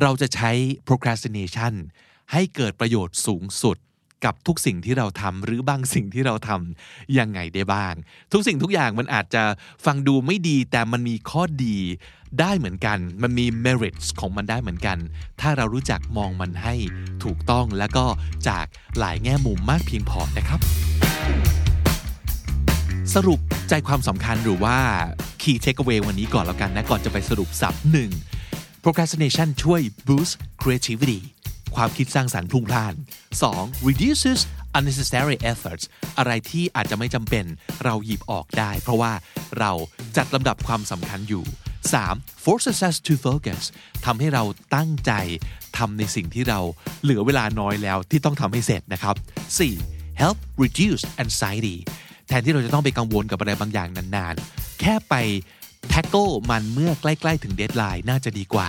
[0.00, 0.50] เราจะใช้
[0.86, 1.74] procrastination
[2.32, 3.76] ให้เกิดประโยชน์สูงสุด
[4.24, 7.94] กับทุกสิ่งที่เราทำหรือบางสิ่งที่เราทำยังไงได้บ้าง
[8.32, 9.42] ทุกสิ่งทุกอย่างมันอาจจะ
[9.84, 11.78] ฟังดูไม่ดีแต่มันมีข้อดี
[12.40, 14.98] ได้เหมือนกัน มันมี merits ของมันได้เหมือนกัน
[15.40, 16.74] ถ้าเรารู้จักมองมันให้
[17.24, 18.04] ถูกต้องแล้วก็
[18.48, 18.66] จาก
[18.98, 20.60] หลายแง่มุมมากเพียงพอนะครับ
[23.14, 24.76] สรุปใจความสำคัญหรือว่า
[25.42, 28.10] key takeaway วันนี้ก่อนแล้วกันนะ ก่อนจะไปสรุปสับหนึ่ง
[28.84, 31.20] procrastination ช่วย boost creativity
[31.76, 32.94] ความคิดสร้างสรรค์พลุ่งพล่าน
[33.40, 33.88] 2.
[33.88, 34.40] reduces
[34.76, 35.84] unnecessary efforts
[36.18, 37.44] อะไรที่อาจจะไม่จำเป็น
[37.84, 39.12] เราหยิบออกได้ เพราะว่า
[39.58, 39.70] เรา
[40.16, 41.44] จัดลำดับความสำคัญอยู่
[41.84, 42.44] 3.
[42.44, 43.62] forces us to focus
[44.04, 44.42] ทำให้เรา
[44.74, 45.12] ตั้งใจ
[45.78, 46.60] ทำในสิ่งที่เรา
[47.02, 49.14] เหลือเวลาน้อยแล้วที่ต้องทำให้เสร็จนะครับ
[49.68, 50.20] 4.
[50.22, 51.76] help reduce anxiety
[52.28, 55.14] แทนที่เราจะต้องไปกังวลกับอะไรบางอย่างนานๆ แค่ไป
[55.92, 58.68] tackle มันเมื่อใกล้ๆ ถึงเดทไลน์น่าจะดีกว่า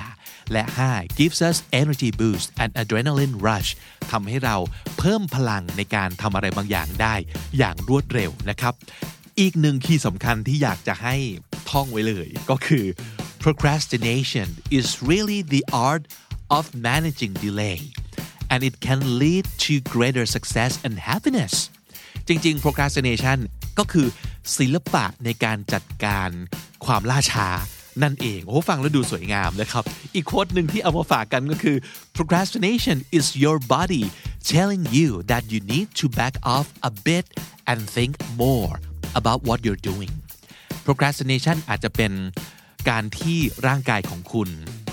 [0.52, 1.20] และ 5.
[1.20, 3.70] gives us energy boost and adrenaline rush
[4.12, 4.56] ทำให้เรา
[4.98, 7.16] เพิ่มพลังในการทำอะไรบางอย่างได้
[7.58, 8.74] อย่างรวดเร็วนะครับ
[9.40, 11.16] อีกหนึ่งคีย์สำคัญที่อยากจะให้
[11.72, 12.86] ท่องไว้เลยก็คือ
[13.44, 14.48] procrastination
[14.78, 16.04] is really the art
[16.58, 17.80] of managing delay
[18.52, 21.54] and it can lead to greater success and happiness
[22.28, 23.38] จริงๆ procrastination
[23.80, 24.08] ก็คือ
[24.58, 26.30] ศิลปะในการจัดการ
[26.86, 27.48] ความล่าช้า
[28.04, 29.84] นั่นเอง โอ้ฟังแล้วดูสวยงามนะครับ
[30.16, 31.78] อีกโค้ดหนึ่งที่เอามาฝากกันก็คือ
[32.16, 34.04] procrastination is your body
[34.54, 37.26] telling you that you need to back off a bit
[37.70, 38.14] and think
[38.44, 38.76] more
[39.20, 40.14] about what you're doing
[40.92, 42.12] procrastination อาจจะเป็น
[42.90, 44.50] การที่ร่างกายของคุณ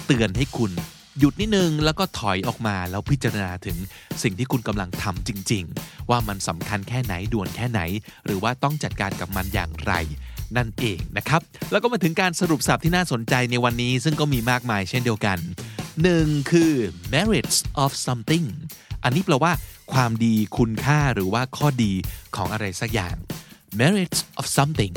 [0.06, 0.72] เตือนให้คุณ
[1.18, 3.76] หยุดนิดนึงแล้วก็ถอยออกมาแล้วพิจารณาถึง
[4.22, 7.80] สิ่งที่คุณกำลังทำจริง ๆ ว่ามันสำคัญแค่ไหนด่วนแค่ไหน
[8.24, 9.92] หรือว่าต้องจัดการกับมันอย่างไร
[10.56, 11.40] นั่นเองนะครับ
[11.70, 15.38] แล้วก็มาถึงการสรุปสับที่น่าสนใจในวันนี้ ซึ่งก็มีมากมายเช่นเดียวกัน
[15.94, 16.50] 1.
[16.50, 16.72] คือ
[17.14, 18.46] merits of something
[19.04, 19.52] อันนี้แปลว่า
[19.92, 21.92] ความดีคุณค่าหรือว่าข้อดี
[22.36, 23.16] ของอะไรสักอย่าง
[23.80, 24.94] merits of something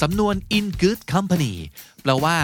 [0.00, 1.54] สำนวน in good company
[2.02, 2.36] แปลว่า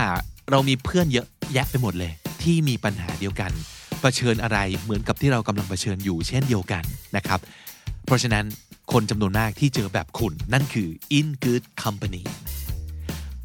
[0.51, 3.53] เรามีเพื่อนเยอะแยะไปหมดเลย ที่มีปัญหาเดียวกัน
[4.01, 6.85] เผชิญอะไรเหมือนกับที่เรากำลังเผชิญอยู่เช่นเดียวกัน
[7.17, 7.41] นะครับ
[8.05, 8.45] เพราะฉะนั้น
[8.93, 10.89] คนจำนวนมากที่เจอแบบคุณ นั่นคือ
[11.19, 12.25] in good company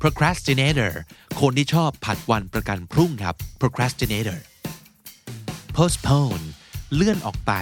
[0.02, 0.92] procrastinator
[1.42, 4.40] คนที่ชอบผัดวันประกันพรุ่งครับ procrastinator
[5.76, 6.44] postpone
[6.96, 7.54] เลื่อนออกไป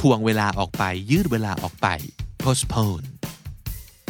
[0.00, 1.88] ทวงเวลาออกไป ยืดเวลาออกไป
[2.42, 3.04] postpone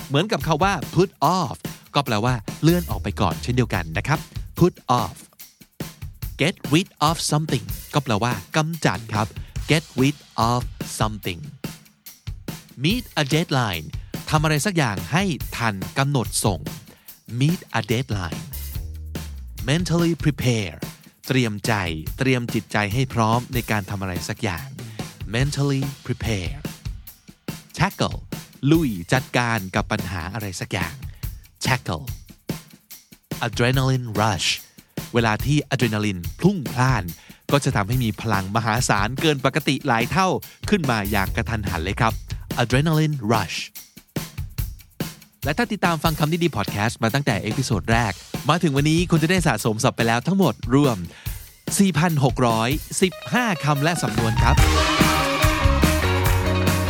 [0.08, 1.56] เหมือนกับคาว่า put off
[1.94, 4.18] ก็แปลว่าเลื่อนออกไปก่อนเช่นเดียวกันนะครับ
[4.58, 5.16] put off
[6.40, 7.64] get rid of something
[7.94, 9.26] ก็แปลว่ากำจัดครับ
[9.70, 10.16] get rid
[10.50, 10.60] of
[10.98, 11.40] something
[12.84, 13.86] meet a deadline
[14.30, 15.24] ทำอะไรสักอย่างให้
[15.56, 16.60] ทันกำหนดส่ง
[17.40, 18.42] meet a deadline
[19.68, 20.76] mentally prepare
[21.28, 21.72] เตรียมใจ
[22.18, 24.66] เตรียมจิตใจให้พร้อมในการทำอะไรสักอย่าง
[25.34, 26.58] mentally prepare
[27.78, 28.18] tackle
[28.70, 30.94] ลุยจัดการกับปัญหาอะไรสักอย่าง
[31.66, 32.04] tackle
[33.46, 34.48] adrenaline rush
[35.14, 37.04] เวลาที่อะดรีนาลินพุ่งพล่าน
[37.52, 40.28] ก็จะทำให้มีพลังมหาศาลเกินปกติหลายเท่า
[40.70, 42.12] ขึ้นมาอย่างกระทันหันเลยครับ
[42.62, 43.58] adrenaline rush
[45.44, 48.12] และถ้าติดตามฟังคำนี้ดีพอดแคสต์มาตั้งแต่ episode แรก
[48.48, 50.96] มาถึงวันนี้คุณจะได้สะสมศัพท์ไปแล้วทั้งหมดรวม
[52.50, 54.56] 4,615 คำและสำนวนครับ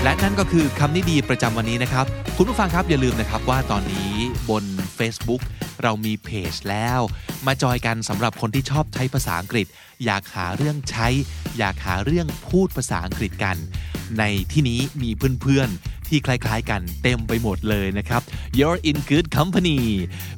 [0.03, 2.07] และนั่นก็คือคำนี้ดีประจำวันนี้นะครับ
[2.37, 4.12] คุณผู้ฟังครับอย่าลืมนะครับว่าตอนนี้
[4.51, 4.65] บน
[4.99, 5.43] Facebook
[5.83, 7.01] เรามีเพจแล้ว
[7.47, 9.67] มาจอยกันสำหรับคนที่ชอบใช้ภาษาอังกฤษ
[10.05, 11.09] อยากหาเรื่องใช้
[11.59, 13.57] อยากหาเรื่องพูดภาษาอังกฤษกัน
[14.19, 15.11] ในที่นี้มี
[15.43, 18.23] เพื่อนๆ ที่คล้ายๆ กันเต็มไปหมดเลยนะครับ
[18.59, 19.79] you're in good company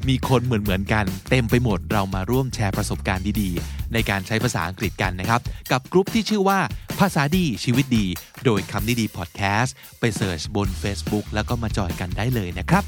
[0.09, 5.41] มีคนเหมือนๆกันเต็มไปหมดเรามาร่วมแชร์ประสบการณ์ดีๆ ในการใช้ภาษาอังกฤษกันนะครับ
[5.73, 6.59] กับกลุ่มที่ชื่อว่า
[7.01, 8.07] ภาษาดีชีวิตดี
[8.45, 12.85] โดยคำนี้ดีพอดแคสต์ไปเสิร์ชบน Facebook แล้วก็มาจอยกันได้เลยนะครับ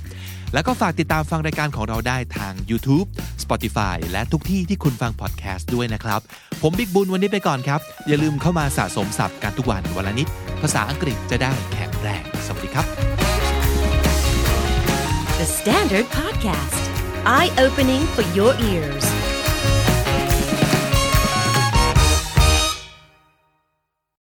[0.55, 3.07] แล้วก็ฝากติดตามฟังรายการของเราได้ทาง YouTube
[3.43, 6.21] Spotify และทุกที่ที่คุณฟังพอดแคสต์ด้วยนะครับ
[6.63, 10.29] ผมบิ๊กบุญวันนี้ไปก่อนครับ อย่าลืมเข้ามาสะสมศัพท์กันทุกวันวันละนิด
[10.63, 12.87] ภาษาอังกฤษจะได้แข็งแรง สวัสดีครับ
[15.41, 16.83] The Standard Podcast,
[17.37, 19.36] eye opening for your ears.